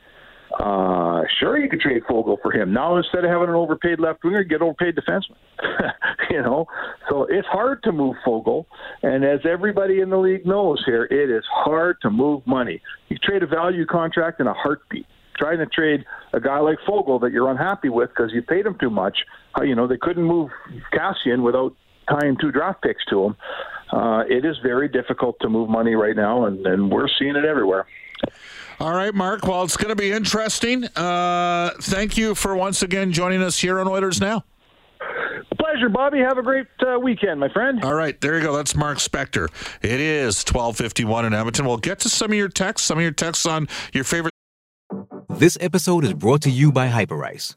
Uh, 0.59 1.23
sure, 1.38 1.59
you 1.59 1.69
could 1.69 1.81
trade 1.81 2.03
Foegele 2.09 2.40
for 2.40 2.51
him. 2.51 2.73
Now, 2.73 2.97
instead 2.97 3.25
of 3.25 3.31
having 3.31 3.49
an 3.49 3.55
overpaid 3.55 4.01
left 4.01 4.25
winger, 4.25 4.42
get 4.42 4.62
overpaid 4.62 4.97
defenseman. 4.97 5.37
you 6.31 6.40
know, 6.40 6.66
so 7.11 7.27
it's 7.29 7.47
hard 7.47 7.83
to 7.83 7.92
move 7.92 8.16
Foegele, 8.27 8.64
and 9.03 9.25
as 9.25 9.40
everybody 9.45 10.01
in 10.01 10.09
the 10.09 10.16
league 10.16 10.47
knows 10.47 10.83
here, 10.87 11.05
it 11.05 11.31
is 11.31 11.45
hard 11.53 11.99
to 12.03 12.11
move 12.11 12.47
money. 12.47 12.81
You 13.09 13.19
trade 13.19 13.42
a 13.42 13.47
value 13.47 13.85
contract 13.85 14.40
in 14.40 14.47
a 14.47 14.55
heartbeat. 14.55 15.07
Trying 15.37 15.59
to 15.59 15.66
trade 15.66 16.07
a 16.33 16.40
guy 16.40 16.61
like 16.61 16.79
Foegele 16.88 17.21
that 17.21 17.33
you're 17.33 17.51
unhappy 17.51 17.90
with 17.90 18.09
because 18.09 18.33
you 18.33 18.40
paid 18.40 18.64
him 18.64 18.79
too 18.81 18.88
much. 18.88 19.19
Uh, 19.59 19.64
you 19.64 19.75
know, 19.75 19.87
they 19.87 19.99
couldn't 19.99 20.25
move 20.25 20.51
Kassian 20.95 21.42
without 21.42 21.77
tying 22.09 22.38
two 22.40 22.51
draft 22.51 22.81
picks 22.83 23.05
to 23.11 23.25
him. 23.25 23.37
Uh, 23.92 24.25
it 24.31 24.47
is 24.47 24.57
very 24.62 24.88
difficult 24.88 25.37
to 25.40 25.51
move 25.51 25.69
money 25.69 25.95
right 25.95 26.16
now, 26.16 26.47
and, 26.47 26.66
and 26.66 26.90
we're 26.90 27.09
seeing 27.19 27.37
it 27.37 27.45
everywhere. 27.45 27.87
All 28.79 28.93
right, 28.95 29.15
Mark. 29.15 29.47
Well, 29.47 29.62
it's 29.62 29.77
going 29.77 29.89
to 29.89 29.97
be 29.97 30.12
interesting. 30.12 30.85
Uh, 30.97 31.71
thank 31.81 32.17
you 32.17 32.35
for 32.35 32.55
once 32.55 32.83
again 32.83 33.11
joining 33.12 33.43
us 33.43 33.59
here 33.59 33.81
on 33.81 33.89
Oilers 33.89 34.21
Now. 34.21 34.45
Pleasure, 35.59 35.89
Bobby. 35.89 36.19
Have 36.19 36.37
a 36.39 36.43
great 36.43 36.67
uh, 36.87 36.99
weekend, 36.99 37.41
my 37.41 37.49
friend. 37.49 37.83
All 37.83 37.95
right, 37.95 38.21
there 38.21 38.37
you 38.37 38.43
go. 38.43 38.55
That's 38.55 38.75
Mark 38.77 38.99
Spector. 38.99 39.49
It 39.83 40.01
is 40.01 40.39
1251 40.45 41.25
in 41.25 41.35
Edmonton. 41.35 41.67
We'll 41.67 41.79
get 41.79 42.01
to 42.01 42.09
some 42.09 42.31
of 42.31 42.37
your 42.37 42.49
texts, 42.49 42.87
some 42.87 42.99
of 42.99 43.03
your 43.03 43.12
texts 43.12 43.47
on 43.47 43.67
your 43.93 44.05
favorite. 44.05 44.33
This 45.31 45.57
episode 45.61 46.05
is 46.05 46.12
brought 46.15 46.43
to 46.43 46.51
you 46.51 46.71
by 46.71 46.89
Hyperice, 46.89 47.57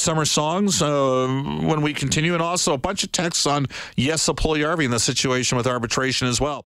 summer 0.00 0.24
songs 0.24 0.82
uh, 0.82 1.26
when 1.62 1.82
we 1.82 1.92
continue, 1.92 2.32
and 2.34 2.42
also 2.42 2.74
a 2.74 2.78
bunch 2.78 3.04
of 3.04 3.12
texts 3.12 3.46
on 3.46 3.66
Jesse 3.96 4.32
Puljujarvi 4.32 4.84
and 4.84 4.92
the 4.92 5.00
situation 5.00 5.56
with 5.56 5.66
arbitration 5.66 6.26
as 6.28 6.40
well. 6.40 6.64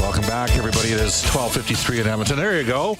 Welcome 0.00 0.26
back, 0.26 0.56
everybody. 0.56 0.88
It 0.88 1.00
is 1.00 1.22
12:53 1.24 2.00
in 2.00 2.06
Edmonton. 2.06 2.36
There 2.36 2.60
you 2.60 2.66
go. 2.66 2.98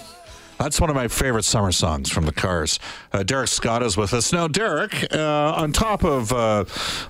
That's 0.62 0.80
one 0.80 0.90
of 0.90 0.94
my 0.94 1.08
favorite 1.08 1.42
summer 1.44 1.72
songs 1.72 2.08
from 2.08 2.24
the 2.24 2.30
Cars. 2.32 2.78
Uh, 3.12 3.24
Derek 3.24 3.48
Scott 3.48 3.82
is 3.82 3.96
with 3.96 4.14
us 4.14 4.32
now. 4.32 4.46
Derek, 4.46 5.12
uh, 5.12 5.54
on 5.56 5.72
top 5.72 6.04
of 6.04 6.32
uh, 6.32 6.62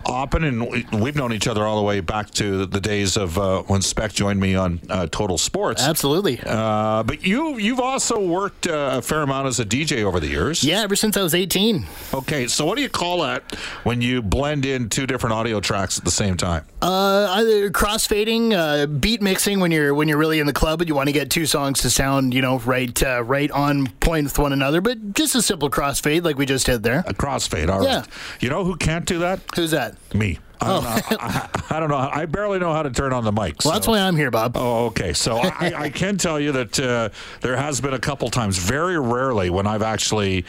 Oppen, 0.06 0.42
and 0.48 0.70
we- 0.70 0.86
we've 0.98 1.16
known 1.16 1.34
each 1.34 1.46
other 1.46 1.66
all 1.66 1.76
the 1.76 1.82
way 1.82 2.00
back 2.00 2.30
to 2.30 2.64
the 2.64 2.80
days 2.80 3.18
of 3.18 3.36
uh, 3.36 3.60
when 3.64 3.82
Spec 3.82 4.14
joined 4.14 4.40
me 4.40 4.54
on 4.54 4.80
uh, 4.88 5.06
Total 5.12 5.36
Sports. 5.36 5.82
Absolutely. 5.82 6.40
Uh, 6.46 7.02
but 7.02 7.26
you 7.26 7.58
you've 7.58 7.78
also 7.78 8.18
worked 8.26 8.66
uh, 8.66 8.92
a 8.94 9.02
fair 9.02 9.20
amount 9.20 9.46
as 9.48 9.60
a 9.60 9.66
DJ 9.66 10.02
over 10.02 10.18
the 10.18 10.28
years. 10.28 10.64
Yeah, 10.64 10.80
ever 10.80 10.96
since 10.96 11.18
I 11.18 11.22
was 11.22 11.34
18. 11.34 11.84
Okay, 12.14 12.46
so 12.48 12.64
what 12.64 12.76
do 12.76 12.82
you 12.82 12.88
call 12.88 13.20
that 13.20 13.54
when 13.84 14.00
you 14.00 14.22
blend 14.22 14.64
in 14.64 14.88
two 14.88 15.06
different 15.06 15.34
audio 15.34 15.60
tracks 15.60 15.98
at 15.98 16.06
the 16.06 16.10
same 16.10 16.38
time? 16.38 16.64
Uh, 16.80 17.26
either 17.32 17.70
crossfading, 17.70 18.52
uh, 18.54 18.86
beat 18.86 19.20
mixing 19.20 19.60
when 19.60 19.70
you're 19.70 19.92
when 19.94 20.08
you're 20.08 20.16
really 20.18 20.40
in 20.40 20.46
the 20.46 20.52
club 20.54 20.80
and 20.80 20.88
you 20.88 20.94
want 20.94 21.08
to 21.08 21.12
get 21.12 21.28
two 21.28 21.44
songs 21.44 21.80
to 21.82 21.90
sound, 21.90 22.32
you 22.32 22.40
know, 22.40 22.58
right 22.60 23.00
uh, 23.02 23.22
right 23.42 23.50
on 23.50 23.88
point 24.00 24.24
with 24.24 24.38
one 24.38 24.52
another. 24.52 24.80
But 24.80 25.14
just 25.14 25.34
a 25.34 25.42
simple 25.42 25.70
crossfade 25.70 26.24
like 26.24 26.36
we 26.38 26.46
just 26.46 26.66
did 26.66 26.82
there. 26.82 27.00
A 27.06 27.14
crossfade, 27.14 27.68
all 27.68 27.80
right. 27.80 27.88
Yeah. 27.88 28.04
You 28.40 28.48
know 28.50 28.64
who 28.64 28.76
can't 28.76 29.04
do 29.06 29.20
that? 29.20 29.40
Who's 29.54 29.72
that? 29.72 29.96
Me. 30.14 30.38
I 30.60 30.66
don't, 30.68 30.76
Oh. 30.76 30.80
know, 30.88 31.00
I, 31.18 31.48
I 31.70 31.80
don't 31.80 31.88
know. 31.88 31.96
I 31.96 32.24
barely 32.26 32.60
know 32.60 32.72
how 32.72 32.84
to 32.84 32.90
turn 32.90 33.12
on 33.12 33.24
the 33.24 33.32
mic. 33.32 33.56
Well, 33.64 33.74
that's 33.74 33.88
why 33.88 33.98
I'm 33.98 34.14
here, 34.16 34.30
Bob. 34.30 34.56
Oh, 34.56 34.86
okay. 34.86 35.12
So 35.12 35.38
I, 35.38 35.72
I 35.76 35.90
can 35.90 36.18
tell 36.18 36.38
you 36.38 36.52
that 36.52 36.78
uh, 36.78 37.08
there 37.40 37.56
has 37.56 37.80
been 37.80 37.94
a 37.94 37.98
couple 37.98 38.30
times, 38.30 38.58
very 38.58 38.98
rarely, 38.98 39.50
when 39.50 39.66
I've 39.66 39.82
actually. 39.82 40.44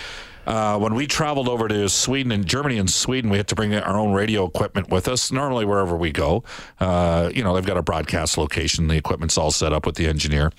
Uh, 0.46 0.78
when 0.78 0.94
we 0.94 1.08
traveled 1.08 1.48
over 1.48 1.68
to 1.68 1.88
Sweden 1.90 2.32
and 2.32 2.46
Germany 2.46 2.78
and 2.78 2.90
Sweden, 2.90 3.30
we 3.30 3.38
had 3.38 3.48
to 3.48 3.56
bring 3.56 3.74
our 3.74 3.98
own 3.98 4.14
radio 4.14 4.46
equipment 4.46 4.90
with 4.90 5.08
us. 5.08 5.32
Normally, 5.32 5.66
wherever 5.66 5.96
we 5.96 6.12
go, 6.12 6.44
uh, 6.80 7.32
you 7.34 7.44
know, 7.44 7.54
they've 7.54 7.66
got 7.66 7.78
a 7.78 7.84
broadcast 7.84 8.38
location. 8.38 8.88
The 8.88 8.96
equipment's 8.96 9.38
all 9.38 9.52
set 9.52 9.74
up 9.74 9.86
with 9.86 9.96
the 9.96 10.08
engineer. 10.08 10.52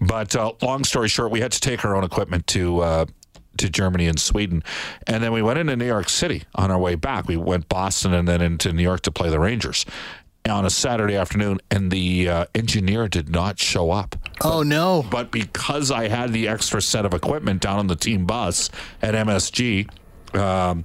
But 0.00 0.36
uh, 0.36 0.52
long 0.62 0.84
story 0.84 1.08
short, 1.08 1.30
we 1.30 1.40
had 1.40 1.52
to 1.52 1.60
take 1.60 1.84
our 1.84 1.96
own 1.96 2.04
equipment 2.04 2.46
to 2.48 2.80
uh, 2.80 3.06
to 3.56 3.68
Germany 3.68 4.08
and 4.08 4.18
Sweden. 4.18 4.64
And 5.06 5.22
then 5.22 5.32
we 5.32 5.40
went 5.40 5.58
into 5.58 5.76
New 5.76 5.86
York 5.86 6.08
City 6.08 6.42
on 6.56 6.72
our 6.72 6.78
way 6.78 6.96
back. 6.96 7.28
We 7.28 7.36
went 7.36 7.68
Boston 7.68 8.12
and 8.12 8.26
then 8.26 8.40
into 8.40 8.72
New 8.72 8.82
York 8.82 9.02
to 9.02 9.12
play 9.12 9.30
the 9.30 9.38
Rangers 9.38 9.86
on 10.50 10.66
a 10.66 10.70
Saturday 10.70 11.16
afternoon, 11.16 11.58
and 11.70 11.90
the 11.90 12.28
uh, 12.28 12.44
engineer 12.54 13.08
did 13.08 13.30
not 13.30 13.58
show 13.58 13.90
up. 13.90 14.14
Oh 14.42 14.62
no! 14.62 15.04
But 15.10 15.30
because 15.30 15.90
I 15.90 16.08
had 16.08 16.34
the 16.34 16.48
extra 16.48 16.82
set 16.82 17.06
of 17.06 17.14
equipment 17.14 17.62
down 17.62 17.78
on 17.78 17.86
the 17.86 17.96
team 17.96 18.26
bus 18.26 18.68
at 19.00 19.14
MSG, 19.14 19.88
um, 20.36 20.84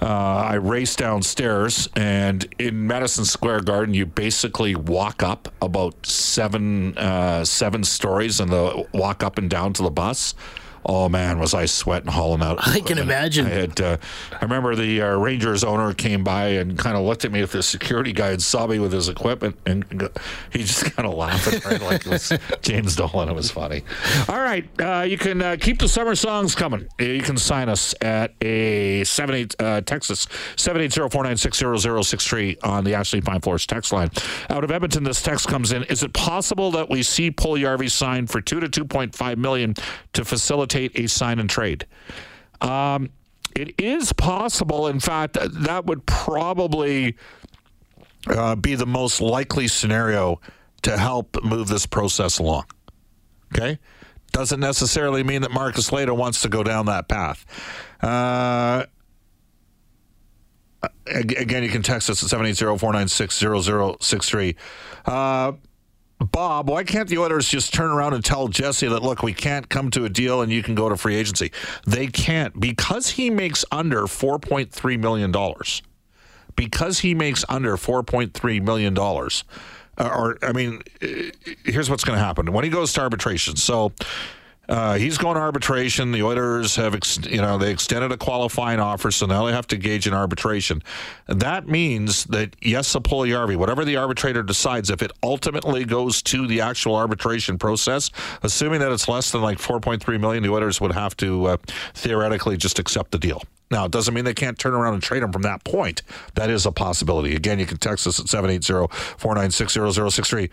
uh, 0.00 0.06
I 0.06 0.54
raced 0.54 0.98
downstairs, 0.98 1.88
and 1.94 2.44
in 2.58 2.88
Madison 2.88 3.24
Square 3.24 3.60
Garden, 3.60 3.94
you 3.94 4.04
basically 4.04 4.74
walk 4.74 5.22
up 5.22 5.48
about 5.62 6.04
seven 6.04 6.98
uh, 6.98 7.44
seven 7.44 7.84
stories, 7.84 8.40
and 8.40 8.50
the 8.50 8.84
walk 8.92 9.22
up 9.22 9.38
and 9.38 9.48
down 9.48 9.74
to 9.74 9.84
the 9.84 9.90
bus. 9.92 10.34
Oh 10.84 11.08
man, 11.08 11.38
was 11.38 11.54
I 11.54 11.66
sweating, 11.66 12.10
hauling 12.10 12.42
out? 12.42 12.58
I 12.66 12.80
can 12.80 12.98
imagine. 12.98 13.46
I 13.46 13.50
had. 13.50 13.80
Uh, 13.80 13.96
I 14.32 14.38
remember 14.42 14.74
the 14.74 15.00
uh, 15.00 15.16
Rangers 15.16 15.62
owner 15.62 15.94
came 15.94 16.24
by 16.24 16.48
and 16.48 16.76
kind 16.76 16.96
of 16.96 17.04
looked 17.04 17.24
at 17.24 17.30
me 17.30 17.40
with 17.40 17.52
the 17.52 17.62
security 17.62 18.12
guy 18.12 18.30
and 18.30 18.42
saw 18.42 18.66
me 18.66 18.80
with 18.80 18.92
his 18.92 19.08
equipment, 19.08 19.56
and 19.64 19.84
he 20.50 20.58
just 20.58 20.84
kind 20.96 21.06
of 21.06 21.14
laughing, 21.14 21.60
right? 21.64 21.80
like 21.80 22.06
it 22.06 22.10
was 22.10 22.32
James 22.62 22.96
Dolan. 22.96 23.28
It 23.28 23.34
was 23.34 23.50
funny. 23.50 23.84
All 24.28 24.40
right, 24.40 24.68
uh, 24.80 25.02
you 25.02 25.18
can 25.18 25.40
uh, 25.40 25.56
keep 25.60 25.78
the 25.78 25.88
summer 25.88 26.16
songs 26.16 26.56
coming. 26.56 26.88
You 26.98 27.22
can 27.22 27.36
sign 27.36 27.68
us 27.68 27.94
at 28.00 28.34
a 28.42 29.04
seven 29.04 29.36
eight 29.36 29.54
uh, 29.60 29.82
Texas 29.82 30.26
seven 30.56 30.82
eight 30.82 30.92
zero 30.92 31.08
four 31.08 31.22
nine 31.22 31.36
six 31.36 31.58
zero 31.58 31.76
zero 31.76 32.02
six 32.02 32.26
three 32.26 32.56
on 32.64 32.82
the 32.82 32.94
Ashley 32.94 33.20
Fine 33.20 33.40
Floors 33.40 33.66
text 33.66 33.92
line. 33.92 34.10
Out 34.50 34.64
of 34.64 34.72
Edmonton, 34.72 35.04
this 35.04 35.22
text 35.22 35.46
comes 35.46 35.70
in. 35.70 35.84
Is 35.84 36.02
it 36.02 36.12
possible 36.12 36.72
that 36.72 36.90
we 36.90 37.04
see 37.04 37.30
Puljujarvi 37.30 37.88
signed 37.88 38.30
for 38.30 38.40
two 38.40 38.58
to 38.58 38.68
two 38.68 38.84
point 38.84 39.14
five 39.14 39.38
million 39.38 39.74
to 40.14 40.24
facilitate 40.24 40.71
a 40.74 41.06
sign 41.06 41.38
and 41.38 41.48
trade? 41.48 41.86
Um, 42.60 43.10
it 43.54 43.74
is 43.78 44.12
possible. 44.12 44.86
In 44.86 45.00
fact, 45.00 45.36
that 45.40 45.86
would 45.86 46.06
probably 46.06 47.16
uh, 48.26 48.54
be 48.56 48.74
the 48.74 48.86
most 48.86 49.20
likely 49.20 49.68
scenario 49.68 50.40
to 50.82 50.96
help 50.96 51.42
move 51.44 51.68
this 51.68 51.86
process 51.86 52.38
along. 52.38 52.64
Okay? 53.54 53.78
Doesn't 54.32 54.60
necessarily 54.60 55.22
mean 55.22 55.42
that 55.42 55.50
Marcus 55.50 55.90
Lehto 55.90 56.16
wants 56.16 56.40
to 56.42 56.48
go 56.48 56.62
down 56.62 56.86
that 56.86 57.08
path. 57.08 57.44
Uh, 58.00 58.84
again, 61.06 61.62
you 61.62 61.68
can 61.68 61.82
text 61.82 62.08
us 62.08 62.22
at 62.22 62.30
780 62.30 62.78
496 62.78 63.38
0063. 64.00 64.56
Bob, 66.30 66.68
why 66.68 66.84
can't 66.84 67.08
the 67.08 67.18
Oilers 67.18 67.48
just 67.48 67.72
turn 67.74 67.90
around 67.90 68.14
and 68.14 68.24
tell 68.24 68.48
Jesse 68.48 68.88
that, 68.88 69.02
look, 69.02 69.22
we 69.22 69.32
can't 69.32 69.68
come 69.68 69.90
to 69.92 70.04
a 70.04 70.08
deal 70.08 70.42
and 70.42 70.52
you 70.52 70.62
can 70.62 70.74
go 70.74 70.88
to 70.88 70.96
free 70.96 71.16
agency? 71.16 71.52
They 71.86 72.06
can't 72.06 72.58
because 72.58 73.10
he 73.10 73.30
makes 73.30 73.64
under 73.70 74.02
$4.3 74.02 74.98
million. 74.98 75.34
Because 76.54 76.98
he 77.00 77.14
makes 77.14 77.44
under 77.48 77.76
$4.3 77.76 78.62
million. 78.62 78.98
uh, 78.98 79.30
Or, 79.98 80.38
I 80.42 80.52
mean, 80.52 80.82
uh, 81.02 81.06
here's 81.64 81.88
what's 81.88 82.04
going 82.04 82.18
to 82.18 82.24
happen 82.24 82.52
when 82.52 82.64
he 82.64 82.70
goes 82.70 82.92
to 82.94 83.00
arbitration. 83.00 83.56
So, 83.56 83.92
uh, 84.68 84.94
he's 84.94 85.18
going 85.18 85.34
to 85.34 85.40
arbitration. 85.40 86.12
The 86.12 86.22
Oilers 86.22 86.76
have, 86.76 86.94
ex- 86.94 87.18
you 87.28 87.40
know, 87.40 87.58
they 87.58 87.70
extended 87.70 88.12
a 88.12 88.16
qualifying 88.16 88.78
offer, 88.78 89.10
so 89.10 89.26
now 89.26 89.44
they 89.44 89.52
have 89.52 89.66
to 89.68 89.76
gauge 89.76 90.06
an 90.06 90.14
arbitration. 90.14 90.82
That 91.26 91.66
means 91.66 92.24
that 92.24 92.54
yes, 92.62 92.94
Puljujarvi, 92.94 93.56
whatever 93.56 93.84
the 93.84 93.96
arbitrator 93.96 94.42
decides, 94.42 94.88
if 94.88 95.02
it 95.02 95.10
ultimately 95.22 95.84
goes 95.84 96.22
to 96.22 96.46
the 96.46 96.60
actual 96.60 96.94
arbitration 96.94 97.58
process, 97.58 98.10
assuming 98.42 98.80
that 98.80 98.92
it's 98.92 99.08
less 99.08 99.32
than 99.32 99.42
like 99.42 99.58
4.3 99.58 100.20
million, 100.20 100.42
the 100.42 100.50
Oilers 100.50 100.80
would 100.80 100.92
have 100.92 101.16
to 101.18 101.46
uh, 101.46 101.56
theoretically 101.94 102.56
just 102.56 102.78
accept 102.78 103.10
the 103.10 103.18
deal. 103.18 103.42
Now, 103.72 103.86
it 103.86 103.90
doesn't 103.90 104.12
mean 104.12 104.24
they 104.24 104.34
can't 104.34 104.58
turn 104.58 104.74
around 104.74 104.94
and 104.94 105.02
trade 105.02 105.22
him 105.22 105.32
from 105.32 105.42
that 105.42 105.64
point. 105.64 106.02
That 106.34 106.50
is 106.50 106.66
a 106.66 106.72
possibility. 106.72 107.34
Again, 107.34 107.58
you 107.58 107.64
can 107.64 107.78
text 107.78 108.06
us 108.06 108.20
at 108.20 108.28
780 108.28 108.94
496 109.16 109.72
0063. 109.94 110.50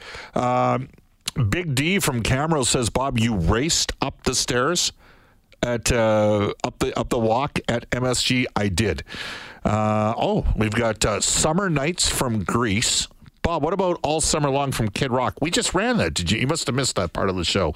Big 1.49 1.75
D 1.75 1.99
from 1.99 2.23
Camrose 2.23 2.67
says, 2.67 2.89
Bob, 2.89 3.19
you 3.19 3.35
raced 3.35 3.91
up 4.01 4.23
the 4.23 4.35
stairs 4.35 4.91
at 5.63 5.91
uh, 5.91 6.53
up 6.63 6.79
the 6.79 6.97
up 6.97 7.09
the 7.09 7.19
walk 7.19 7.59
at 7.67 7.89
MSG. 7.89 8.45
I 8.55 8.69
did. 8.69 9.03
Uh, 9.63 10.13
oh, 10.17 10.47
we've 10.55 10.73
got 10.73 11.05
uh, 11.05 11.21
Summer 11.21 11.69
Nights 11.69 12.09
from 12.09 12.43
Greece. 12.43 13.07
Bob, 13.41 13.63
what 13.63 13.73
about 13.73 13.99
All 14.03 14.21
Summer 14.21 14.49
Long 14.49 14.71
from 14.71 14.87
Kid 14.89 15.11
Rock? 15.11 15.35
We 15.41 15.51
just 15.51 15.73
ran 15.73 15.97
that. 15.97 16.13
Did 16.13 16.31
you? 16.31 16.39
You 16.39 16.47
must 16.47 16.65
have 16.67 16.75
missed 16.75 16.95
that 16.95 17.11
part 17.13 17.29
of 17.29 17.35
the 17.35 17.43
show. 17.43 17.75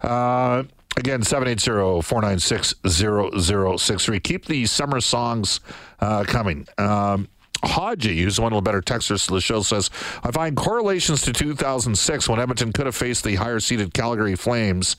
Uh, 0.00 0.64
again, 0.96 1.20
780-496-0063. 1.22 4.22
Keep 4.22 4.46
the 4.46 4.64
summer 4.66 5.00
songs 5.00 5.60
uh, 6.00 6.24
coming. 6.24 6.66
Um, 6.78 7.28
Haji, 7.62 8.22
who's 8.22 8.40
one 8.40 8.52
of 8.52 8.56
the 8.56 8.62
better 8.62 8.80
texters 8.82 9.26
to 9.26 9.34
the 9.34 9.40
show, 9.40 9.62
says, 9.62 9.90
I 10.22 10.30
find 10.30 10.56
correlations 10.56 11.22
to 11.22 11.32
2006 11.32 12.28
when 12.28 12.40
Edmonton 12.40 12.72
could 12.72 12.86
have 12.86 12.96
faced 12.96 13.24
the 13.24 13.34
higher 13.36 13.60
seeded 13.60 13.94
Calgary 13.94 14.34
Flames. 14.34 14.96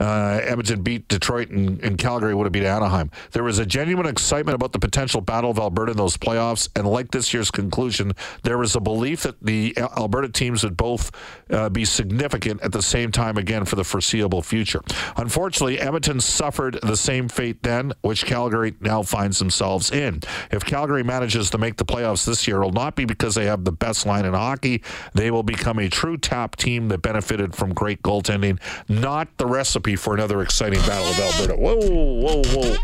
Uh, 0.00 0.40
Edmonton 0.42 0.82
beat 0.82 1.06
Detroit 1.08 1.50
and, 1.50 1.82
and 1.82 1.98
Calgary 1.98 2.34
would 2.34 2.44
have 2.44 2.52
beat 2.52 2.64
Anaheim. 2.64 3.10
There 3.32 3.44
was 3.44 3.58
a 3.58 3.66
genuine 3.66 4.06
excitement 4.06 4.54
about 4.54 4.72
the 4.72 4.78
potential 4.78 5.20
battle 5.20 5.50
of 5.50 5.58
Alberta 5.58 5.92
in 5.92 5.96
those 5.96 6.16
playoffs, 6.16 6.68
and 6.76 6.86
like 6.86 7.10
this 7.10 7.32
year's 7.32 7.50
conclusion, 7.50 8.12
there 8.42 8.58
was 8.58 8.74
a 8.74 8.80
belief 8.80 9.22
that 9.22 9.40
the 9.42 9.76
Alberta 9.78 10.28
teams 10.28 10.64
would 10.64 10.76
both 10.76 11.10
uh, 11.50 11.68
be 11.68 11.84
significant 11.84 12.60
at 12.62 12.72
the 12.72 12.82
same 12.82 13.12
time 13.12 13.36
again 13.36 13.64
for 13.64 13.76
the 13.76 13.84
foreseeable 13.84 14.42
future. 14.42 14.82
Unfortunately, 15.16 15.80
Edmonton 15.80 16.20
suffered 16.20 16.78
the 16.82 16.96
same 16.96 17.28
fate 17.28 17.62
then, 17.62 17.92
which 18.02 18.24
Calgary 18.26 18.74
now 18.80 19.02
finds 19.02 19.38
themselves 19.38 19.90
in. 19.90 20.20
If 20.50 20.64
Calgary 20.64 21.02
manages 21.02 21.50
to 21.50 21.58
make 21.58 21.76
the 21.76 21.84
playoffs 21.84 22.24
this 22.24 22.46
year, 22.48 22.62
it 22.62 22.64
will 22.64 22.72
not 22.72 22.96
be 22.96 23.04
because 23.04 23.34
they 23.34 23.46
have 23.46 23.64
the 23.64 23.72
best 23.72 24.06
line 24.06 24.24
in 24.24 24.34
hockey. 24.34 24.82
They 25.14 25.30
will 25.30 25.42
become 25.42 25.78
a 25.78 25.88
true 25.88 26.16
top 26.16 26.56
team 26.56 26.88
that 26.88 27.02
benefited 27.02 27.54
from 27.54 27.72
great 27.72 28.02
goaltending, 28.02 28.58
not 28.88 29.28
the 29.38 29.46
recipe 29.46 29.93
for 29.96 30.14
another 30.14 30.42
exciting 30.42 30.80
battle 30.80 31.06
of 31.06 31.18
Alberta. 31.18 31.60
Whoa, 31.60 31.76
whoa, 31.76 32.42
whoa. 32.42 32.76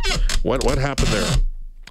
What, 0.43 0.65
what 0.65 0.79
happened 0.79 1.09
there? 1.09 1.31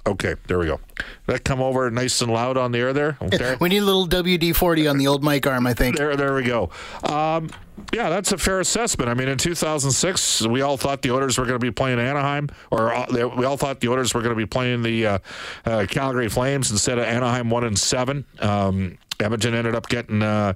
Okay, 0.06 0.34
there 0.46 0.58
we 0.58 0.66
go. 0.66 0.80
That 1.26 1.44
come 1.44 1.60
over 1.60 1.90
nice 1.90 2.20
and 2.22 2.32
loud 2.32 2.56
on 2.56 2.72
the 2.72 2.78
air 2.78 2.92
there? 2.92 3.18
Okay. 3.20 3.56
We 3.60 3.68
need 3.68 3.78
a 3.78 3.84
little 3.84 4.08
WD 4.08 4.56
40 4.56 4.88
on 4.88 4.98
the 4.98 5.06
old 5.06 5.22
mic 5.22 5.46
arm, 5.46 5.66
I 5.66 5.74
think. 5.74 5.98
There, 5.98 6.16
there 6.16 6.34
we 6.34 6.42
go. 6.42 6.70
Um, 7.04 7.50
yeah, 7.92 8.08
that's 8.08 8.32
a 8.32 8.38
fair 8.38 8.60
assessment. 8.60 9.10
I 9.10 9.14
mean, 9.14 9.28
in 9.28 9.36
2006, 9.38 10.46
we 10.46 10.62
all 10.62 10.76
thought 10.76 11.02
the 11.02 11.10
Oilers 11.10 11.38
were 11.38 11.44
going 11.44 11.58
to 11.58 11.64
be 11.64 11.70
playing 11.70 11.98
Anaheim, 11.98 12.48
or 12.70 12.94
uh, 12.94 13.06
we 13.36 13.44
all 13.44 13.56
thought 13.56 13.80
the 13.80 13.88
Oilers 13.88 14.14
were 14.14 14.20
going 14.20 14.34
to 14.34 14.36
be 14.36 14.46
playing 14.46 14.82
the 14.82 15.06
uh, 15.06 15.18
uh, 15.64 15.86
Calgary 15.88 16.28
Flames 16.28 16.70
instead 16.70 16.98
of 16.98 17.04
Anaheim 17.04 17.50
one 17.50 17.64
and 17.64 17.78
seven. 17.78 18.24
Um, 18.38 18.98
Edmonton 19.18 19.54
ended 19.54 19.74
up 19.74 19.88
getting 19.88 20.22
uh, 20.22 20.54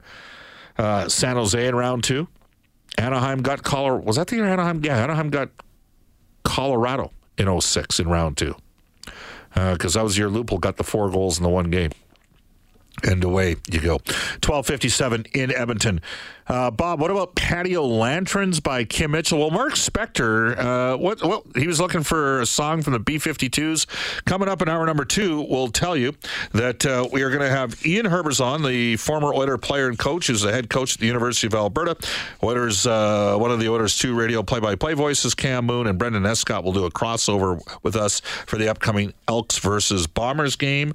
uh, 0.79 1.09
San 1.09 1.37
Jose 1.37 1.67
in 1.67 1.75
round 1.75 2.05
two. 2.05 2.29
Anaheim 2.99 3.43
got 3.43 3.63
Colorado. 3.63 4.05
Was 4.05 4.17
that 4.17 4.29
the 4.29 4.37
year 4.37 4.47
Anaheim? 4.47 4.85
Yeah, 4.85 5.03
Anaheim 5.03 5.31
got 5.31 5.51
Colorado 6.45 7.13
in 7.37 7.61
06 7.61 8.01
in 8.01 8.09
round 8.09 8.37
two. 8.37 8.55
Uh, 9.57 9.73
because 9.75 9.95
that 9.95 10.03
was 10.03 10.19
year 10.19 10.29
Lupul 10.29 10.61
got 10.61 10.77
the 10.77 10.85
four 10.85 11.11
goals 11.11 11.39
in 11.39 11.45
the 11.45 11.49
one 11.49 11.71
game. 11.71 11.91
And 13.03 13.25
away 13.25 13.57
you 13.71 13.81
go. 13.81 13.95
1257 13.95 15.27
in 15.35 15.53
Edmonton. 15.53 16.01
Uh, 16.47 16.71
Bob, 16.71 17.01
what 17.01 17.11
about 17.11 17.35
Patio 17.35 17.85
Lanterns 17.85 18.61
by 18.61 18.85
Kim 18.85 19.13
Mitchell? 19.13 19.39
Well, 19.39 19.51
Mark 19.51 19.75
Spector, 19.75 20.57
uh, 20.59 20.97
what, 20.99 21.23
what, 21.25 21.45
he 21.57 21.67
was 21.67 21.81
looking 21.81 22.03
for 22.03 22.41
a 22.41 22.47
song 22.47 22.83
from 22.83 22.93
the 22.93 22.99
B 22.99 23.17
52s. 23.17 23.87
Coming 24.27 24.49
up 24.49 24.61
in 24.61 24.69
hour 24.69 24.85
number 24.85 25.07
two, 25.07 25.41
we'll 25.49 25.69
tell 25.69 25.97
you 25.97 26.15
that 26.53 26.85
uh, 26.85 27.09
we 27.11 27.23
are 27.23 27.31
going 27.31 27.41
to 27.41 27.49
have 27.49 27.85
Ian 27.87 28.07
Herbers 28.07 28.45
on, 28.45 28.63
the 28.63 28.97
former 28.97 29.33
Oiler 29.33 29.57
player 29.57 29.89
and 29.89 29.99
coach, 29.99 30.27
who's 30.27 30.43
the 30.43 30.53
head 30.53 30.69
coach 30.69 30.95
at 30.95 31.01
the 31.01 31.07
University 31.07 31.47
of 31.47 31.55
Alberta. 31.55 31.97
Oilers, 32.43 32.87
uh, 32.87 33.37
one 33.39 33.51
of 33.51 33.59
the 33.59 33.69
Oilers 33.71 33.97
2 33.97 34.15
radio 34.15 34.43
play 34.43 34.61
by 34.61 34.75
play 34.75 34.93
voices, 34.93 35.35
Cam 35.35 35.65
Moon 35.65 35.87
and 35.87 35.99
Brendan 35.99 36.27
Escott, 36.27 36.63
will 36.63 36.73
do 36.73 36.85
a 36.85 36.91
crossover 36.91 37.61
with 37.83 37.97
us 37.97 38.21
for 38.21 38.59
the 38.59 38.69
upcoming 38.69 39.15
Elks 39.29 39.59
versus 39.59 40.07
Bombers 40.07 40.57
game. 40.57 40.93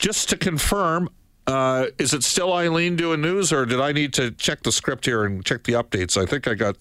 Just 0.00 0.30
to 0.30 0.36
confirm, 0.38 1.10
uh, 1.46 1.86
is 1.98 2.14
it 2.14 2.24
still 2.24 2.54
Eileen 2.54 2.96
doing 2.96 3.20
news, 3.20 3.52
or 3.52 3.66
did 3.66 3.80
I 3.80 3.92
need 3.92 4.14
to 4.14 4.30
check 4.30 4.62
the 4.62 4.72
script 4.72 5.04
here 5.04 5.24
and 5.24 5.44
check 5.44 5.64
the 5.64 5.74
updates? 5.74 6.20
I 6.20 6.24
think 6.24 6.48
I 6.48 6.54
got. 6.54 6.76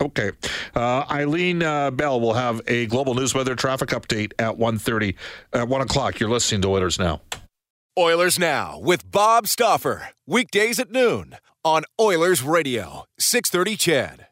Okay, 0.00 0.30
uh, 0.76 1.04
Eileen 1.10 1.62
uh, 1.62 1.90
Bell 1.90 2.20
will 2.20 2.34
have 2.34 2.60
a 2.68 2.86
global 2.86 3.14
news 3.14 3.34
weather 3.34 3.56
traffic 3.56 3.88
update 3.88 4.32
at 4.38 4.56
1.30, 4.56 5.16
at 5.52 5.66
one 5.66 5.80
o'clock. 5.80 6.20
You're 6.20 6.30
listening 6.30 6.60
to 6.62 6.68
Oilers 6.68 7.00
now. 7.00 7.20
Oilers 7.98 8.38
now 8.38 8.78
with 8.78 9.10
Bob 9.10 9.48
Stauffer 9.48 10.10
weekdays 10.24 10.78
at 10.78 10.92
noon 10.92 11.36
on 11.64 11.82
Oilers 11.98 12.42
Radio 12.42 13.06
630 13.18 13.76
CHED. 13.76 14.27